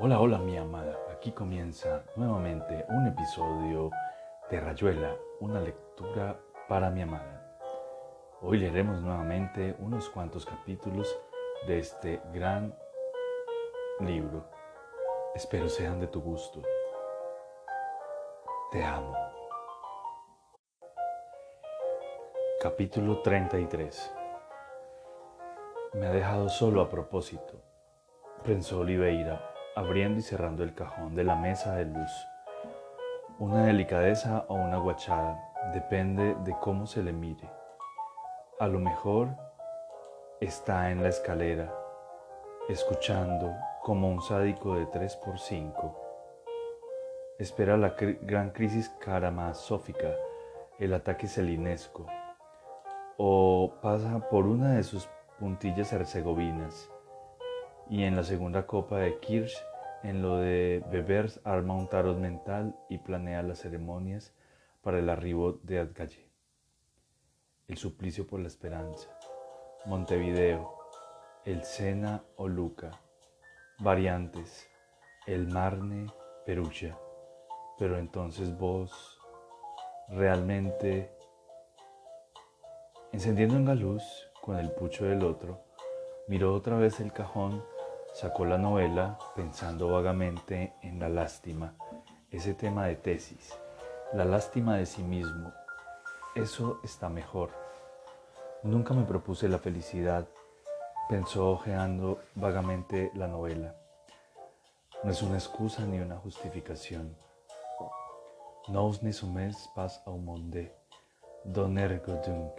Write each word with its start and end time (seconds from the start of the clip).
Hola, 0.00 0.20
hola 0.20 0.38
mi 0.38 0.56
amada. 0.56 0.96
Aquí 1.10 1.32
comienza 1.32 2.04
nuevamente 2.14 2.86
un 2.88 3.08
episodio 3.08 3.90
de 4.48 4.60
Rayuela, 4.60 5.16
una 5.40 5.58
lectura 5.58 6.38
para 6.68 6.88
mi 6.88 7.02
amada. 7.02 7.58
Hoy 8.40 8.58
leeremos 8.58 9.00
nuevamente 9.02 9.74
unos 9.80 10.08
cuantos 10.08 10.46
capítulos 10.46 11.18
de 11.66 11.80
este 11.80 12.22
gran 12.32 12.72
libro. 13.98 14.48
Espero 15.34 15.68
sean 15.68 15.98
de 15.98 16.06
tu 16.06 16.22
gusto. 16.22 16.62
Te 18.70 18.84
amo. 18.84 19.16
Capítulo 22.62 23.20
33 23.20 24.14
Me 25.94 26.06
ha 26.06 26.12
dejado 26.12 26.48
solo 26.48 26.82
a 26.82 26.88
propósito, 26.88 27.60
pensó 28.44 28.78
Oliveira, 28.78 29.57
abriendo 29.78 30.18
y 30.18 30.22
cerrando 30.22 30.64
el 30.64 30.74
cajón 30.74 31.14
de 31.14 31.22
la 31.22 31.36
mesa 31.36 31.76
de 31.76 31.84
luz. 31.84 32.10
Una 33.38 33.64
delicadeza 33.64 34.44
o 34.48 34.54
una 34.54 34.78
guachada, 34.78 35.40
depende 35.72 36.34
de 36.44 36.56
cómo 36.60 36.84
se 36.88 37.00
le 37.00 37.12
mire. 37.12 37.48
A 38.58 38.66
lo 38.66 38.80
mejor 38.80 39.28
está 40.40 40.90
en 40.90 41.00
la 41.00 41.10
escalera, 41.10 41.72
escuchando 42.68 43.54
como 43.82 44.10
un 44.10 44.20
sádico 44.20 44.74
de 44.74 44.86
3 44.86 45.14
por 45.16 45.38
5 45.38 46.04
Espera 47.38 47.76
la 47.76 47.94
gran 48.22 48.50
crisis 48.50 48.88
caramasófica, 48.98 50.12
el 50.80 50.92
ataque 50.92 51.28
selinesco, 51.28 52.04
o 53.16 53.74
pasa 53.80 54.28
por 54.28 54.44
una 54.44 54.72
de 54.72 54.82
sus 54.82 55.08
puntillas 55.38 55.92
herzegovinas, 55.92 56.90
y 57.88 58.02
en 58.02 58.16
la 58.16 58.24
segunda 58.24 58.66
copa 58.66 58.98
de 58.98 59.20
Kirsch, 59.20 59.67
en 60.02 60.22
lo 60.22 60.36
de 60.36 60.82
Bebers 60.90 61.40
arma 61.44 61.74
un 61.74 61.88
tarot 61.88 62.18
mental 62.18 62.76
y 62.88 62.98
planea 62.98 63.42
las 63.42 63.60
ceremonias 63.60 64.34
para 64.82 64.98
el 64.98 65.08
arribo 65.08 65.54
de 65.62 65.80
Adgalle. 65.80 66.30
El 67.66 67.76
suplicio 67.76 68.26
por 68.26 68.40
la 68.40 68.48
esperanza, 68.48 69.08
Montevideo, 69.86 70.78
el 71.44 71.64
Sena 71.64 72.22
o 72.36 72.48
Luca, 72.48 72.90
variantes, 73.78 74.68
el 75.26 75.48
Marne, 75.48 76.06
Perugia. 76.46 76.98
Pero 77.78 77.98
entonces 77.98 78.56
vos 78.56 79.20
realmente, 80.08 81.12
encendiendo 83.12 83.58
la 83.58 83.74
luz 83.74 84.02
con 84.40 84.56
el 84.56 84.70
pucho 84.70 85.04
del 85.04 85.22
otro, 85.22 85.64
miró 86.26 86.54
otra 86.54 86.76
vez 86.76 87.00
el 87.00 87.12
cajón, 87.12 87.62
sacó 88.20 88.44
la 88.44 88.58
novela 88.58 89.16
pensando 89.36 89.90
vagamente 89.90 90.74
en 90.82 90.98
la 90.98 91.08
lástima, 91.08 91.74
ese 92.32 92.52
tema 92.52 92.86
de 92.86 92.96
tesis, 92.96 93.56
la 94.12 94.24
lástima 94.24 94.76
de 94.76 94.86
sí 94.86 95.04
mismo. 95.04 95.52
Eso 96.34 96.80
está 96.82 97.08
mejor. 97.08 97.50
Nunca 98.64 98.92
me 98.92 99.04
propuse 99.04 99.48
la 99.48 99.58
felicidad, 99.58 100.26
pensó 101.08 101.48
ojeando 101.52 102.18
vagamente 102.34 103.12
la 103.14 103.28
novela. 103.28 103.76
No 105.04 105.12
es 105.12 105.22
una 105.22 105.36
excusa 105.36 105.84
ni 105.84 106.00
una 106.00 106.16
justificación. 106.16 107.16
Nous 108.66 109.00
ne 109.00 109.12
sommes 109.12 109.70
pas 109.76 110.02
au 110.06 110.18
monde 110.18 110.74
ergo 111.44 112.14
donc. 112.26 112.52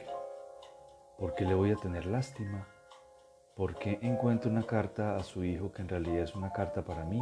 ¿Por 1.18 1.36
qué 1.36 1.44
le 1.44 1.54
voy 1.54 1.72
a 1.72 1.76
tener 1.76 2.06
lástima? 2.06 2.66
¿Por 3.60 3.76
qué 3.76 4.00
encuentro 4.02 4.50
una 4.50 4.66
carta 4.66 5.18
a 5.18 5.24
su 5.24 5.44
hijo 5.44 5.74
que 5.74 5.82
en 5.82 5.90
realidad 5.90 6.24
es 6.24 6.34
una 6.34 6.54
carta 6.54 6.82
para 6.82 7.04
mí? 7.04 7.22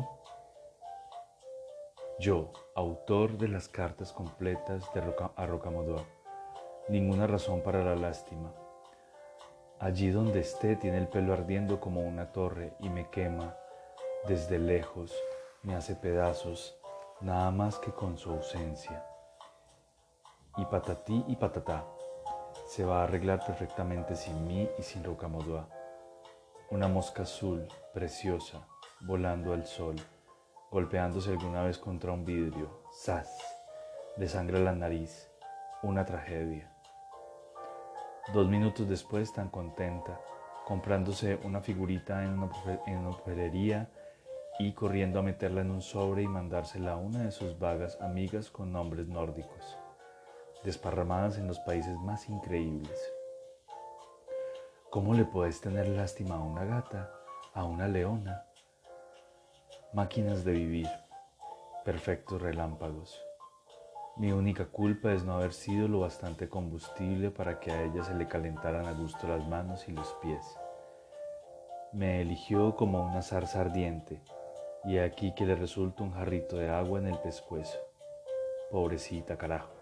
Yo, 2.19 2.53
autor 2.75 3.39
de 3.39 3.47
las 3.47 3.67
cartas 3.67 4.13
completas 4.13 4.83
de 4.93 5.01
Roca, 5.01 5.31
a 5.35 5.47
ninguna 6.89 7.25
razón 7.25 7.63
para 7.63 7.83
la 7.83 7.95
lástima. 7.95 8.53
Allí 9.79 10.11
donde 10.11 10.41
esté 10.41 10.75
tiene 10.75 10.99
el 10.99 11.07
pelo 11.07 11.33
ardiendo 11.33 11.79
como 11.79 12.01
una 12.01 12.31
torre 12.31 12.75
y 12.81 12.89
me 12.89 13.09
quema 13.09 13.57
desde 14.27 14.59
lejos, 14.59 15.11
me 15.63 15.73
hace 15.73 15.95
pedazos, 15.95 16.79
nada 17.19 17.49
más 17.49 17.79
que 17.79 17.91
con 17.91 18.15
su 18.15 18.29
ausencia. 18.29 19.03
Y 20.55 20.65
patatí 20.65 21.25
y 21.27 21.35
patatá, 21.35 21.83
se 22.67 22.85
va 22.85 23.01
a 23.01 23.05
arreglar 23.05 23.43
perfectamente 23.43 24.15
sin 24.15 24.45
mí 24.45 24.69
y 24.77 24.83
sin 24.83 25.03
Rocamodua. 25.03 25.76
Una 26.69 26.89
mosca 26.89 27.23
azul, 27.23 27.65
preciosa, 27.93 28.67
volando 28.99 29.53
al 29.53 29.65
sol, 29.65 29.95
golpeándose 30.69 31.29
alguna 31.29 31.63
vez 31.63 31.77
contra 31.77 32.11
un 32.11 32.25
vidrio, 32.25 32.81
¡zas! 32.93 33.29
Le 34.17 34.27
sangra 34.27 34.59
la 34.59 34.73
nariz, 34.73 35.31
una 35.81 36.03
tragedia. 36.03 36.69
Dos 38.33 38.49
minutos 38.49 38.89
después, 38.89 39.31
tan 39.31 39.47
contenta, 39.47 40.19
comprándose 40.65 41.39
una 41.45 41.61
figurita 41.61 42.25
en 42.25 42.37
una, 42.37 42.51
en 42.85 42.97
una 42.97 43.89
y 44.59 44.73
corriendo 44.73 45.19
a 45.19 45.23
meterla 45.23 45.61
en 45.61 45.71
un 45.71 45.81
sobre 45.81 46.23
y 46.23 46.27
mandársela 46.27 46.93
a 46.93 46.97
una 46.97 47.23
de 47.23 47.31
sus 47.31 47.57
vagas 47.57 47.97
amigas 48.01 48.51
con 48.51 48.73
nombres 48.73 49.07
nórdicos, 49.07 49.77
desparramadas 50.65 51.37
en 51.37 51.47
los 51.47 51.59
países 51.59 51.95
más 51.99 52.27
increíbles. 52.27 53.16
¿Cómo 54.97 55.13
le 55.13 55.25
puedes 55.25 55.61
tener 55.61 55.87
lástima 55.89 56.37
a 56.37 56.39
una 56.39 56.65
gata, 56.65 57.11
a 57.53 57.65
una 57.65 57.87
leona? 57.87 58.47
Máquinas 59.93 60.43
de 60.43 60.53
vivir, 60.53 60.89
perfectos 61.85 62.41
relámpagos. 62.41 63.21
Mi 64.15 64.31
única 64.31 64.65
culpa 64.65 65.13
es 65.13 65.23
no 65.23 65.35
haber 65.35 65.53
sido 65.53 65.87
lo 65.87 65.99
bastante 65.99 66.49
combustible 66.49 67.29
para 67.29 67.59
que 67.59 67.69
a 67.69 67.83
ella 67.83 68.03
se 68.03 68.15
le 68.15 68.27
calentaran 68.27 68.87
a 68.87 68.93
gusto 68.93 69.27
las 69.27 69.47
manos 69.47 69.87
y 69.87 69.91
los 69.91 70.11
pies. 70.19 70.57
Me 71.93 72.19
eligió 72.21 72.75
como 72.75 73.05
una 73.05 73.21
zarza 73.21 73.61
ardiente 73.61 74.19
y 74.83 74.97
aquí 74.97 75.31
que 75.35 75.45
le 75.45 75.53
resulta 75.53 76.01
un 76.01 76.13
jarrito 76.13 76.57
de 76.57 76.71
agua 76.71 76.97
en 76.97 77.05
el 77.05 77.19
pescuezo. 77.19 77.77
Pobrecita 78.71 79.37
carajo. 79.37 79.76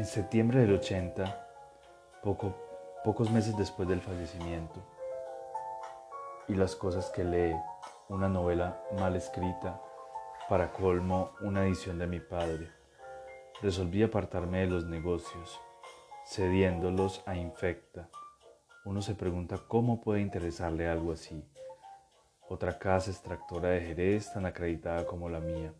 En 0.00 0.06
septiembre 0.06 0.60
del 0.60 0.72
80, 0.76 1.46
poco, 2.22 2.56
pocos 3.04 3.30
meses 3.30 3.54
después 3.58 3.86
del 3.86 4.00
fallecimiento, 4.00 4.82
y 6.48 6.54
las 6.54 6.74
cosas 6.74 7.10
que 7.10 7.22
lee, 7.22 7.54
una 8.08 8.26
novela 8.26 8.82
mal 8.98 9.14
escrita, 9.14 9.78
para 10.48 10.72
colmo 10.72 11.32
una 11.42 11.66
edición 11.66 11.98
de 11.98 12.06
mi 12.06 12.18
padre 12.18 12.70
resolví 13.60 14.02
apartarme 14.02 14.60
de 14.60 14.68
los 14.68 14.86
negocios, 14.86 15.60
cediéndolos 16.26 17.22
a 17.26 17.36
infecta. 17.36 18.08
Uno 18.86 19.02
se 19.02 19.14
pregunta 19.14 19.58
cómo 19.68 20.00
puede 20.00 20.22
interesarle 20.22 20.88
algo 20.88 21.12
así. 21.12 21.44
Otra 22.48 22.78
casa 22.78 23.10
extractora 23.10 23.68
de 23.68 23.82
Jerez 23.82 24.32
tan 24.32 24.46
acreditada 24.46 25.04
como 25.04 25.28
la 25.28 25.40
mía. 25.40 25.74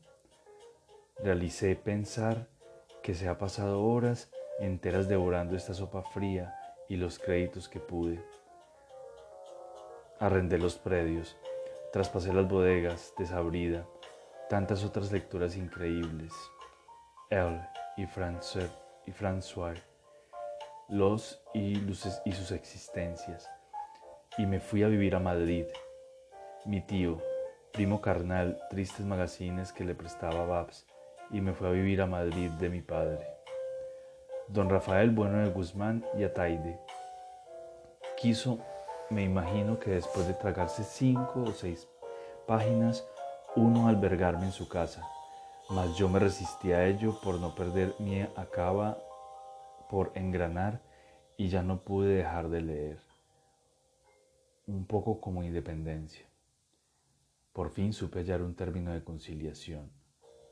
Realicé 1.16 1.74
pensar 1.74 2.59
que 3.02 3.14
se 3.14 3.28
ha 3.28 3.38
pasado 3.38 3.82
horas 3.82 4.30
enteras 4.58 5.08
devorando 5.08 5.56
esta 5.56 5.74
sopa 5.74 6.02
fría 6.02 6.54
y 6.88 6.96
los 6.96 7.18
créditos 7.18 7.68
que 7.68 7.80
pude. 7.80 8.22
Arrendé 10.18 10.58
los 10.58 10.76
predios, 10.76 11.36
traspasé 11.92 12.32
las 12.32 12.48
bodegas, 12.48 13.14
desabrida, 13.16 13.86
tantas 14.48 14.84
otras 14.84 15.12
lecturas 15.12 15.56
increíbles 15.56 16.32
él 17.30 17.60
y, 17.96 18.02
y 18.02 19.12
François, 19.12 19.80
los 20.88 21.40
y, 21.54 21.76
luces 21.76 22.20
y 22.24 22.32
sus 22.32 22.50
existencias, 22.50 23.48
y 24.36 24.46
me 24.46 24.58
fui 24.58 24.82
a 24.82 24.88
vivir 24.88 25.14
a 25.14 25.20
Madrid. 25.20 25.66
Mi 26.66 26.80
tío, 26.80 27.22
primo 27.72 28.00
carnal, 28.00 28.60
tristes 28.68 29.06
magazines 29.06 29.72
que 29.72 29.84
le 29.84 29.94
prestaba 29.94 30.44
Babs, 30.44 30.86
y 31.30 31.40
me 31.40 31.52
fue 31.52 31.68
a 31.68 31.72
vivir 31.72 32.02
a 32.02 32.06
Madrid 32.06 32.50
de 32.50 32.68
mi 32.68 32.80
padre. 32.80 33.26
Don 34.48 34.68
Rafael 34.68 35.10
Bueno 35.10 35.38
de 35.38 35.50
Guzmán 35.50 36.04
y 36.18 36.24
Ataide. 36.24 36.78
Quiso, 38.16 38.58
me 39.10 39.22
imagino 39.22 39.78
que 39.78 39.92
después 39.92 40.26
de 40.26 40.34
tragarse 40.34 40.84
cinco 40.84 41.42
o 41.42 41.52
seis 41.52 41.88
páginas, 42.46 43.06
uno 43.56 43.88
albergarme 43.88 44.46
en 44.46 44.52
su 44.52 44.68
casa 44.68 45.06
mas 45.70 45.96
yo 45.96 46.08
me 46.08 46.18
resistí 46.18 46.72
a 46.72 46.86
ello 46.86 47.20
por 47.20 47.38
no 47.38 47.54
perder 47.54 47.94
mi 48.00 48.20
acaba 48.22 48.98
por 49.88 50.10
engranar 50.16 50.82
y 51.36 51.48
ya 51.48 51.62
no 51.62 51.80
pude 51.84 52.16
dejar 52.16 52.48
de 52.48 52.60
leer. 52.60 52.98
Un 54.66 54.84
poco 54.84 55.20
como 55.20 55.44
independencia. 55.44 56.26
Por 57.52 57.70
fin 57.70 57.92
supe 57.92 58.18
hallar 58.18 58.42
un 58.42 58.54
término 58.54 58.92
de 58.92 59.04
conciliación. 59.04 59.90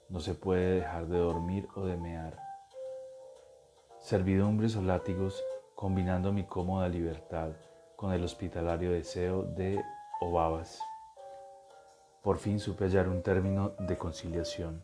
No 0.09 0.21
se 0.21 0.35
puede 0.35 0.77
dejar 0.77 1.07
de 1.07 1.19
dormir 1.19 1.69
o 1.75 1.85
de 1.85 1.99
mear. 1.99 2.39
Servidumbres 4.01 4.75
o 4.77 4.81
látigos, 4.81 5.45
combinando 5.75 6.33
mi 6.33 6.45
cómoda 6.45 6.89
libertad 6.89 7.51
con 7.95 8.13
el 8.13 8.25
hospitalario 8.25 8.93
deseo 8.93 9.43
de 9.43 9.85
Obabas. 10.21 10.81
Por 12.23 12.39
fin 12.39 12.59
supe 12.59 12.85
hallar 12.85 13.07
un 13.07 13.23
término 13.23 13.75
de 13.81 13.99
conciliación, 13.99 14.83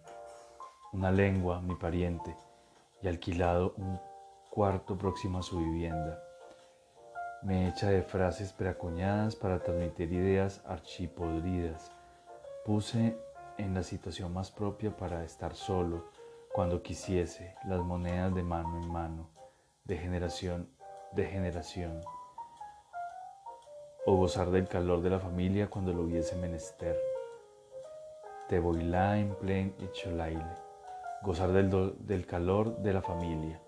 una 0.93 1.11
lengua, 1.11 1.63
mi 1.63 1.75
pariente, 1.75 2.37
y 3.01 3.09
alquilado 3.09 3.73
un 3.79 3.99
cuarto 4.51 4.99
próximo 4.99 5.39
a 5.39 5.43
su 5.43 5.59
vivienda. 5.59 6.23
Me 7.43 7.69
echa 7.69 7.89
de 7.89 8.03
frases 8.03 8.53
preacuñadas 8.53 9.37
para 9.37 9.59
transmitir 9.59 10.13
ideas 10.13 10.63
archipodridas. 10.67 11.91
Puse 12.65 13.17
en 13.59 13.75
la 13.75 13.83
situación 13.83 14.33
más 14.33 14.51
propia 14.51 14.97
para 14.97 15.25
estar 15.25 15.55
solo 15.55 16.05
cuando 16.53 16.83
quisiese 16.83 17.55
las 17.67 17.81
monedas 17.81 18.35
de 18.35 18.43
mano 18.43 18.81
en 18.83 18.93
mano, 18.93 19.31
de 19.85 19.97
generación 19.97 20.69
de 21.15 21.27
generación, 21.27 22.01
o 24.05 24.17
gozar 24.17 24.51
del 24.51 24.69
calor 24.69 25.01
de 25.01 25.11
la 25.11 25.21
familia 25.21 25.69
cuando 25.69 25.93
lo 25.93 26.03
hubiese 26.03 26.37
menester. 26.37 26.99
Te 28.49 28.61
la 28.61 29.19
en 29.19 29.35
plen 29.37 29.75
y 29.79 29.89
cholaile, 29.93 30.45
gozar 31.23 31.53
del, 31.53 31.95
del 32.01 32.27
calor 32.27 32.79
de 32.79 32.93
la 32.93 33.01
familia. 33.01 33.61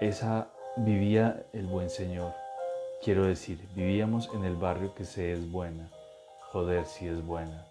Esa 0.00 0.48
vivía 0.76 1.44
el 1.52 1.66
buen 1.66 1.90
Señor. 1.90 2.32
Quiero 3.02 3.24
decir, 3.26 3.68
vivíamos 3.74 4.30
en 4.32 4.44
el 4.44 4.56
barrio 4.56 4.94
que 4.94 5.04
se 5.04 5.32
es 5.32 5.50
buena. 5.50 5.90
Joder, 6.52 6.86
si 6.86 7.06
es 7.06 7.24
buena. 7.24 7.69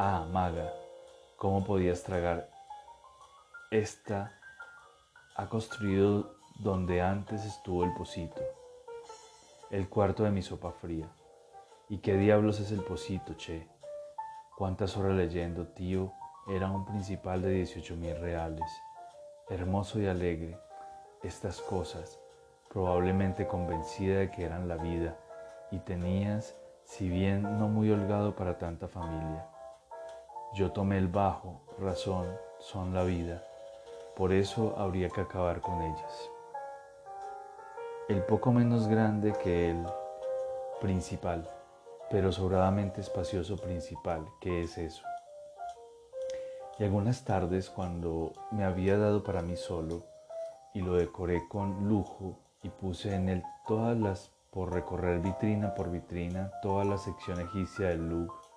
Ah, 0.00 0.24
maga, 0.30 0.72
¿cómo 1.36 1.64
podías 1.64 2.04
tragar? 2.04 2.48
Esta 3.72 4.32
ha 5.34 5.48
construido 5.48 6.36
donde 6.60 7.02
antes 7.02 7.44
estuvo 7.44 7.82
el 7.82 7.92
pocito, 7.94 8.40
el 9.70 9.88
cuarto 9.88 10.22
de 10.22 10.30
mi 10.30 10.40
sopa 10.40 10.70
fría. 10.70 11.08
¿Y 11.88 11.98
qué 11.98 12.16
diablos 12.16 12.60
es 12.60 12.70
el 12.70 12.84
pocito, 12.84 13.34
che? 13.34 13.66
¿Cuántas 14.56 14.96
horas 14.96 15.16
leyendo, 15.16 15.66
tío? 15.66 16.12
Era 16.46 16.70
un 16.70 16.86
principal 16.86 17.42
de 17.42 17.50
18 17.50 17.96
mil 17.96 18.16
reales, 18.20 18.70
hermoso 19.48 19.98
y 19.98 20.06
alegre, 20.06 20.56
estas 21.24 21.60
cosas, 21.60 22.20
probablemente 22.68 23.48
convencida 23.48 24.20
de 24.20 24.30
que 24.30 24.44
eran 24.44 24.68
la 24.68 24.76
vida, 24.76 25.18
y 25.72 25.80
tenías, 25.80 26.54
si 26.84 27.08
bien 27.08 27.42
no 27.58 27.66
muy 27.66 27.90
holgado 27.90 28.36
para 28.36 28.58
tanta 28.58 28.86
familia. 28.86 29.57
Yo 30.54 30.72
tomé 30.72 30.96
el 30.98 31.08
bajo, 31.08 31.60
razón, 31.78 32.26
son 32.58 32.94
la 32.94 33.04
vida, 33.04 33.44
por 34.16 34.32
eso 34.32 34.74
habría 34.78 35.10
que 35.10 35.20
acabar 35.20 35.60
con 35.60 35.82
ellas. 35.82 36.30
El 38.08 38.22
poco 38.24 38.50
menos 38.50 38.88
grande 38.88 39.34
que 39.42 39.70
el 39.70 39.84
principal, 40.80 41.46
pero 42.10 42.32
sobradamente 42.32 43.02
espacioso 43.02 43.58
principal, 43.58 44.26
que 44.40 44.62
es 44.62 44.78
eso. 44.78 45.02
Y 46.78 46.84
algunas 46.84 47.24
tardes 47.24 47.68
cuando 47.68 48.32
me 48.50 48.64
había 48.64 48.96
dado 48.96 49.22
para 49.22 49.42
mí 49.42 49.54
solo, 49.56 50.02
y 50.72 50.80
lo 50.80 50.94
decoré 50.94 51.46
con 51.48 51.88
lujo 51.88 52.38
y 52.62 52.70
puse 52.70 53.14
en 53.14 53.28
él 53.28 53.42
todas 53.66 53.98
las, 53.98 54.30
por 54.50 54.72
recorrer 54.72 55.20
vitrina 55.20 55.74
por 55.74 55.90
vitrina, 55.90 56.50
toda 56.62 56.84
la 56.84 56.96
sección 56.96 57.40
egipcia 57.40 57.88
del 57.88 58.08
Louvre, 58.08 58.47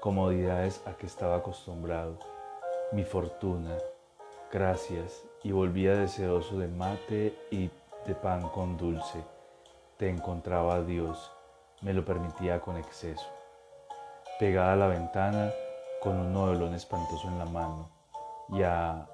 comodidades 0.00 0.80
a 0.86 0.92
que 0.92 1.06
estaba 1.06 1.36
acostumbrado, 1.36 2.18
mi 2.92 3.04
fortuna, 3.04 3.76
gracias, 4.52 5.24
y 5.42 5.50
volvía 5.50 5.94
deseoso 5.94 6.58
de 6.58 6.68
mate 6.68 7.36
y 7.50 7.70
de 8.06 8.14
pan 8.14 8.48
con 8.48 8.76
dulce. 8.76 9.24
Te 9.96 10.08
encontraba 10.08 10.76
a 10.76 10.82
Dios, 10.82 11.32
me 11.82 11.92
lo 11.92 12.04
permitía 12.04 12.60
con 12.60 12.76
exceso. 12.76 13.26
Pegada 14.38 14.74
a 14.74 14.76
la 14.76 14.86
ventana, 14.86 15.50
con 16.00 16.16
un 16.16 16.32
novelón 16.32 16.74
espantoso 16.74 17.26
en 17.26 17.38
la 17.38 17.46
mano, 17.46 17.90
y 18.50 18.62
a 18.62 19.08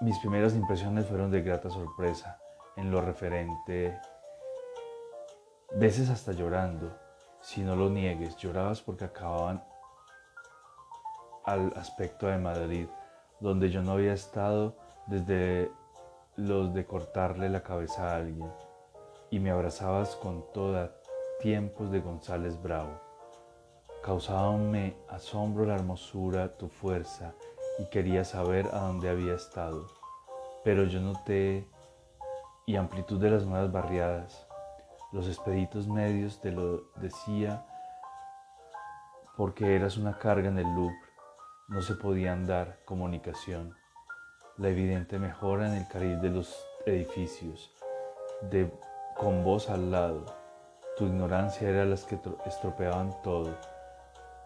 mis 0.00 0.18
primeras 0.20 0.54
impresiones 0.54 1.06
fueron 1.06 1.32
de 1.32 1.42
grata 1.42 1.68
sorpresa 1.68 2.40
en 2.76 2.92
lo 2.92 3.00
referente, 3.00 3.98
veces 5.74 6.10
hasta 6.10 6.32
llorando, 6.32 7.01
si 7.42 7.62
no 7.62 7.76
lo 7.76 7.90
niegues, 7.90 8.36
llorabas 8.36 8.80
porque 8.80 9.04
acababan 9.04 9.62
al 11.44 11.72
aspecto 11.76 12.28
de 12.28 12.38
Madrid, 12.38 12.86
donde 13.40 13.68
yo 13.68 13.82
no 13.82 13.92
había 13.92 14.12
estado 14.12 14.76
desde 15.06 15.70
los 16.36 16.72
de 16.72 16.86
cortarle 16.86 17.50
la 17.50 17.62
cabeza 17.62 18.12
a 18.12 18.16
alguien, 18.16 18.50
y 19.30 19.40
me 19.40 19.50
abrazabas 19.50 20.14
con 20.16 20.44
toda 20.52 20.94
tiempos 21.40 21.90
de 21.90 22.00
González 22.00 22.62
Bravo. 22.62 23.00
Causábame 24.02 24.96
asombro 25.08 25.66
la 25.66 25.74
hermosura, 25.74 26.56
tu 26.56 26.68
fuerza, 26.68 27.34
y 27.78 27.86
quería 27.86 28.24
saber 28.24 28.68
a 28.72 28.78
dónde 28.80 29.08
había 29.08 29.34
estado, 29.34 29.86
pero 30.62 30.84
yo 30.84 31.00
noté 31.00 31.66
y 32.66 32.76
amplitud 32.76 33.20
de 33.20 33.30
las 33.30 33.44
nuevas 33.44 33.72
barriadas. 33.72 34.46
Los 35.12 35.28
expeditos 35.28 35.86
medios 35.88 36.40
te 36.40 36.50
lo 36.50 36.84
decía 36.96 37.66
porque 39.36 39.76
eras 39.76 39.98
una 39.98 40.18
carga 40.18 40.48
en 40.48 40.58
el 40.58 40.74
Louvre, 40.74 40.96
no 41.68 41.82
se 41.82 41.94
podía 41.94 42.32
andar 42.32 42.78
comunicación. 42.86 43.76
La 44.56 44.68
evidente 44.68 45.18
mejora 45.18 45.68
en 45.68 45.74
el 45.74 45.88
cariz 45.88 46.18
de 46.22 46.30
los 46.30 46.66
edificios, 46.86 47.74
de, 48.50 48.72
con 49.14 49.44
vos 49.44 49.68
al 49.68 49.90
lado. 49.90 50.24
Tu 50.96 51.04
ignorancia 51.04 51.68
era 51.68 51.84
las 51.84 52.04
que 52.04 52.18
estropeaban 52.46 53.14
todo, 53.22 53.54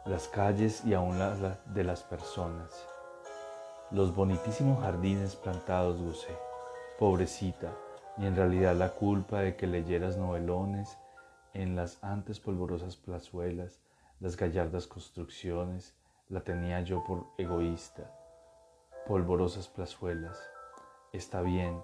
las 0.04 0.26
calles 0.26 0.84
y 0.84 0.94
aún 0.94 1.16
las 1.20 1.38
de 1.72 1.84
las 1.84 2.02
personas. 2.02 2.86
Los 3.92 4.12
bonitísimos 4.12 4.82
jardines 4.82 5.36
plantados 5.36 6.02
gocé, 6.02 6.36
pobrecita, 6.98 7.72
y 8.18 8.26
en 8.26 8.36
realidad 8.36 8.74
la 8.74 8.90
culpa 8.90 9.40
de 9.40 9.56
que 9.56 9.66
leyeras 9.66 10.16
novelones 10.16 10.98
en 11.52 11.76
las 11.76 12.02
antes 12.02 12.40
polvorosas 12.40 12.96
plazuelas, 12.96 13.80
las 14.20 14.36
gallardas 14.36 14.86
construcciones, 14.86 15.94
la 16.28 16.40
tenía 16.40 16.80
yo 16.80 17.04
por 17.04 17.26
egoísta. 17.38 18.10
Polvorosas 19.06 19.68
plazuelas. 19.68 20.38
Está 21.12 21.42
bien, 21.42 21.82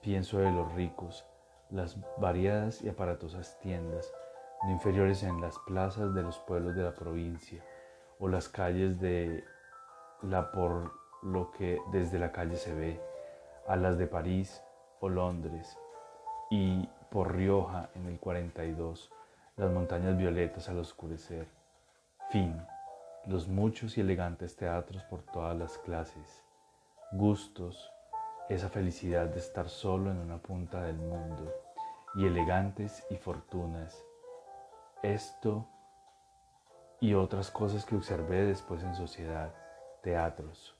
pienso 0.00 0.38
de 0.38 0.50
los 0.50 0.72
ricos, 0.74 1.24
las 1.70 1.96
variadas 2.18 2.82
y 2.82 2.88
aparatosas 2.88 3.58
tiendas, 3.60 4.12
no 4.62 4.70
inferiores 4.70 5.22
en 5.22 5.40
las 5.40 5.58
plazas 5.60 6.14
de 6.14 6.22
los 6.22 6.38
pueblos 6.38 6.76
de 6.76 6.82
la 6.82 6.94
provincia, 6.94 7.64
o 8.18 8.28
las 8.28 8.48
calles 8.48 9.00
de 9.00 9.44
la 10.22 10.52
por 10.52 10.92
lo 11.22 11.50
que 11.50 11.80
desde 11.90 12.18
la 12.18 12.32
calle 12.32 12.56
se 12.56 12.74
ve, 12.74 13.00
a 13.66 13.76
las 13.76 13.98
de 13.98 14.06
París 14.06 14.62
o 15.00 15.08
Londres, 15.08 15.76
y 16.50 16.88
por 17.10 17.34
Rioja 17.34 17.90
en 17.94 18.06
el 18.06 18.18
42, 18.18 19.10
las 19.56 19.70
montañas 19.70 20.16
violetas 20.16 20.68
al 20.68 20.78
oscurecer. 20.78 21.48
Fin, 22.30 22.56
los 23.26 23.48
muchos 23.48 23.98
y 23.98 24.00
elegantes 24.00 24.56
teatros 24.56 25.02
por 25.04 25.22
todas 25.22 25.56
las 25.56 25.78
clases, 25.78 26.44
gustos, 27.12 27.90
esa 28.48 28.68
felicidad 28.68 29.26
de 29.26 29.38
estar 29.38 29.68
solo 29.68 30.10
en 30.10 30.18
una 30.18 30.38
punta 30.38 30.82
del 30.82 30.96
mundo, 30.96 31.52
y 32.14 32.26
elegantes 32.26 33.04
y 33.10 33.16
fortunas. 33.16 34.04
Esto 35.02 35.66
y 37.00 37.14
otras 37.14 37.50
cosas 37.50 37.84
que 37.84 37.96
observé 37.96 38.44
después 38.44 38.82
en 38.82 38.94
sociedad, 38.94 39.54
teatros, 40.02 40.74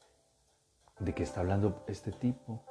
¿De 1.00 1.14
qué 1.14 1.22
está 1.22 1.40
hablando 1.40 1.82
este 1.86 2.12
tipo? 2.12 2.62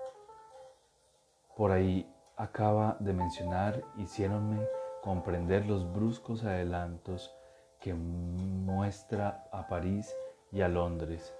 Por 1.59 1.73
ahí 1.73 2.09
acaba 2.37 2.95
de 3.01 3.11
mencionar, 3.11 3.83
hicieronme 3.97 4.65
comprender 5.03 5.65
los 5.65 5.91
bruscos 5.91 6.45
adelantos 6.45 7.35
que 7.81 7.93
muestra 7.93 9.43
a 9.51 9.67
París 9.67 10.15
y 10.53 10.61
a 10.61 10.69
Londres. 10.69 11.35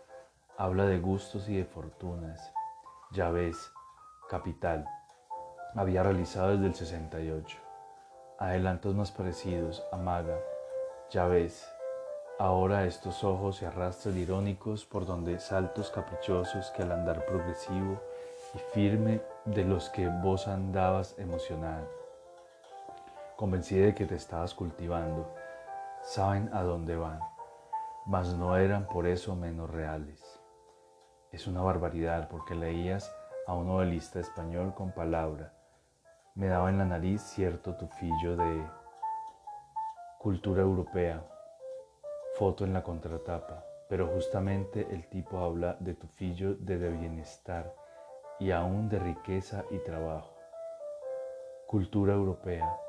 Habla 0.57 0.87
de 0.87 0.99
gustos 0.99 1.47
y 1.47 1.55
de 1.55 1.63
fortunas. 1.63 2.51
Ya 3.13 3.29
ves, 3.29 3.71
capital. 4.29 4.85
Había 5.73 6.03
realizado 6.03 6.49
desde 6.49 6.65
el 6.65 6.75
68. 6.75 7.57
Adelantos 8.39 8.93
más 8.95 9.13
parecidos, 9.13 9.81
amaga. 9.93 10.37
Ya 11.11 11.27
ves, 11.27 11.65
Ahora 12.39 12.85
estos 12.85 13.25
ojos 13.25 13.57
se 13.57 13.67
arrastran 13.67 14.17
irónicos 14.17 14.85
por 14.85 15.05
donde 15.05 15.39
saltos 15.39 15.91
caprichosos 15.91 16.71
que 16.71 16.83
al 16.83 16.93
andar 16.93 17.25
progresivo 17.25 18.01
y 18.53 18.59
firme 18.73 19.21
de 19.45 19.63
los 19.63 19.89
que 19.89 20.07
vos 20.07 20.47
andabas 20.47 21.17
emocionada, 21.19 21.87
convencida 23.35 23.85
de 23.85 23.95
que 23.95 24.05
te 24.05 24.15
estabas 24.15 24.53
cultivando, 24.53 25.31
saben 26.01 26.49
a 26.53 26.63
dónde 26.63 26.95
van, 26.95 27.19
mas 28.05 28.33
no 28.33 28.55
eran 28.57 28.87
por 28.87 29.07
eso 29.07 29.35
menos 29.35 29.69
reales. 29.69 30.39
Es 31.31 31.45
una 31.45 31.61
barbaridad 31.61 32.27
porque 32.29 32.55
leías 32.55 33.13
a 33.45 33.53
un 33.53 33.67
novelista 33.67 34.19
español 34.19 34.73
con 34.73 34.91
palabra. 34.91 35.53
Me 36.35 36.47
daba 36.47 36.69
en 36.69 36.79
la 36.79 36.85
nariz 36.85 37.21
cierto 37.21 37.75
tufillo 37.75 38.35
de 38.35 38.63
cultura 40.17 40.61
europea, 40.61 41.23
foto 42.35 42.63
en 42.63 42.73
la 42.73 42.83
contratapa, 42.83 43.63
pero 43.87 44.07
justamente 44.07 44.87
el 44.91 45.07
tipo 45.07 45.39
habla 45.39 45.77
de 45.79 45.93
tufillo 45.93 46.55
de, 46.55 46.89
bienestar 46.89 47.73
y 48.39 48.51
aún 48.51 48.87
de 48.87 48.99
riqueza 48.99 49.65
y 49.69 49.79
trabajo. 49.79 50.33
Cultura 51.67 52.13
europea. 52.13 52.79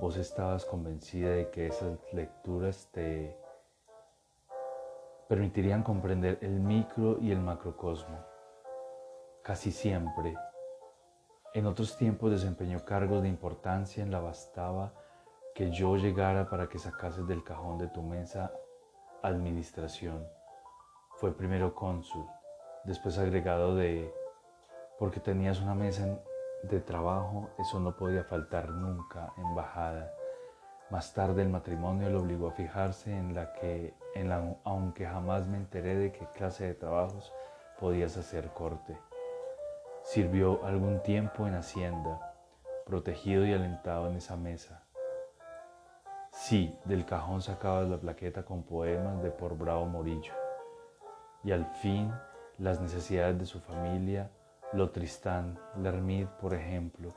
Vos 0.00 0.16
estabas 0.16 0.64
convencida 0.64 1.30
de 1.30 1.50
que 1.50 1.66
esas 1.66 1.98
lecturas 2.12 2.88
te 2.92 3.36
permitirían 5.28 5.82
comprender 5.82 6.38
el 6.42 6.60
micro 6.60 7.18
y 7.20 7.32
el 7.32 7.40
macrocosmo. 7.40 8.18
Casi 9.42 9.72
siempre. 9.72 10.36
En 11.54 11.66
otros 11.66 11.96
tiempos 11.96 12.30
desempeñó 12.30 12.84
cargos 12.84 13.22
de 13.22 13.28
importancia 13.28 14.02
en 14.02 14.10
la 14.10 14.20
bastaba 14.20 14.92
que 15.54 15.70
yo 15.70 15.96
llegara 15.96 16.48
para 16.48 16.68
que 16.68 16.78
sacases 16.78 17.26
del 17.26 17.42
cajón 17.42 17.78
de 17.78 17.88
tu 17.88 18.02
mesa 18.02 18.52
administración. 19.22 20.26
Fue 21.16 21.36
primero 21.36 21.74
cónsul, 21.74 22.24
después 22.84 23.18
agregado 23.18 23.74
de 23.74 24.14
porque 25.00 25.18
tenías 25.18 25.62
una 25.62 25.74
mesa 25.74 26.20
de 26.62 26.78
trabajo, 26.78 27.48
eso 27.58 27.80
no 27.80 27.96
podía 27.96 28.22
faltar 28.22 28.68
nunca, 28.68 29.32
embajada. 29.38 30.12
Más 30.90 31.14
tarde 31.14 31.40
el 31.40 31.48
matrimonio 31.48 32.10
lo 32.10 32.20
obligó 32.20 32.48
a 32.48 32.52
fijarse 32.52 33.16
en 33.16 33.34
la 33.34 33.54
que, 33.54 33.94
en 34.14 34.28
la, 34.28 34.58
aunque 34.62 35.06
jamás 35.06 35.46
me 35.46 35.56
enteré 35.56 35.96
de 35.96 36.12
qué 36.12 36.26
clase 36.34 36.66
de 36.66 36.74
trabajos 36.74 37.32
podías 37.78 38.18
hacer 38.18 38.50
corte. 38.50 38.98
Sirvió 40.02 40.66
algún 40.66 41.02
tiempo 41.02 41.46
en 41.46 41.54
Hacienda, 41.54 42.34
protegido 42.84 43.46
y 43.46 43.54
alentado 43.54 44.06
en 44.06 44.16
esa 44.16 44.36
mesa. 44.36 44.82
Sí, 46.30 46.78
del 46.84 47.06
cajón 47.06 47.40
sacabas 47.40 47.88
la 47.88 47.96
plaqueta 47.96 48.42
con 48.42 48.64
poemas 48.64 49.22
de 49.22 49.30
por 49.30 49.56
Bravo 49.56 49.86
Morillo. 49.86 50.34
Y 51.42 51.52
al 51.52 51.64
fin 51.64 52.12
las 52.58 52.82
necesidades 52.82 53.38
de 53.38 53.46
su 53.46 53.60
familia 53.60 54.30
lo 54.72 54.90
Tristán, 54.90 55.58
Lermit, 55.76 56.28
por 56.28 56.54
ejemplo, 56.54 57.12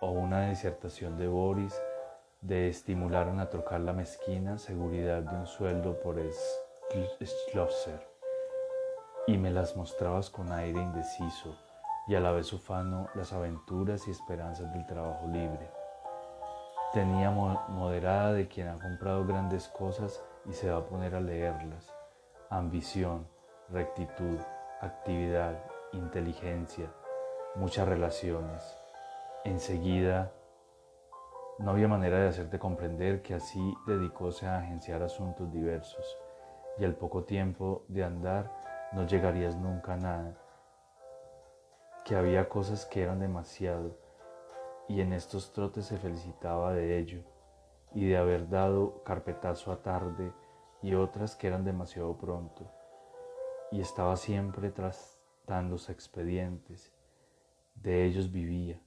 o 0.00 0.10
una 0.10 0.48
disertación 0.48 1.16
de 1.16 1.28
Boris 1.28 1.80
de 2.40 2.68
estimular 2.68 3.28
a 3.28 3.48
trocar 3.48 3.80
la 3.80 3.92
mezquina 3.92 4.58
seguridad 4.58 5.22
de 5.22 5.36
un 5.36 5.46
sueldo 5.46 6.00
por 6.00 6.18
Schlosser. 7.24 8.04
Y 9.28 9.36
me 9.36 9.50
las 9.50 9.76
mostrabas 9.76 10.28
con 10.28 10.50
aire 10.50 10.80
indeciso 10.80 11.56
y 12.08 12.16
a 12.16 12.20
la 12.20 12.32
vez 12.32 12.52
ufano 12.52 13.08
las 13.14 13.32
aventuras 13.32 14.08
y 14.08 14.10
esperanzas 14.10 14.72
del 14.72 14.86
trabajo 14.86 15.26
libre. 15.28 15.70
Tenía 16.92 17.30
moderada 17.30 18.32
de 18.32 18.48
quien 18.48 18.68
ha 18.68 18.78
comprado 18.78 19.24
grandes 19.24 19.68
cosas 19.68 20.20
y 20.46 20.52
se 20.52 20.70
va 20.70 20.78
a 20.78 20.86
poner 20.86 21.14
a 21.14 21.20
leerlas. 21.20 21.92
Ambición, 22.48 23.28
rectitud, 23.68 24.38
actividad, 24.80 25.58
inteligencia, 25.92 26.92
muchas 27.54 27.88
relaciones. 27.88 28.62
Enseguida, 29.44 30.32
no 31.58 31.72
había 31.72 31.88
manera 31.88 32.18
de 32.20 32.28
hacerte 32.28 32.58
comprender 32.58 33.22
que 33.22 33.34
así 33.34 33.74
dedicóse 33.86 34.46
a 34.46 34.58
agenciar 34.58 35.02
asuntos 35.02 35.52
diversos. 35.52 36.16
Y 36.78 36.84
al 36.84 36.94
poco 36.94 37.24
tiempo 37.24 37.84
de 37.88 38.04
andar 38.04 38.52
no 38.92 39.06
llegarías 39.06 39.56
nunca 39.56 39.94
a 39.94 39.96
nada, 39.96 40.38
que 42.04 42.16
había 42.16 42.48
cosas 42.48 42.86
que 42.86 43.02
eran 43.02 43.18
demasiado 43.18 43.96
y 44.88 45.02
en 45.02 45.12
estos 45.12 45.52
trotes 45.52 45.86
se 45.86 45.98
felicitaba 45.98 46.72
de 46.72 46.98
ello 46.98 47.22
y 47.94 48.06
de 48.06 48.16
haber 48.16 48.48
dado 48.48 49.02
carpetazo 49.04 49.70
a 49.72 49.82
tarde 49.82 50.32
y 50.82 50.94
otras 50.94 51.36
que 51.36 51.46
eran 51.46 51.64
demasiado 51.64 52.16
pronto. 52.16 52.70
Y 53.70 53.80
estaba 53.80 54.16
siempre 54.16 54.70
tras 54.70 55.17
los 55.48 55.88
expedientes. 55.88 56.92
De 57.74 58.04
ellos 58.04 58.30
vivía, 58.30 58.78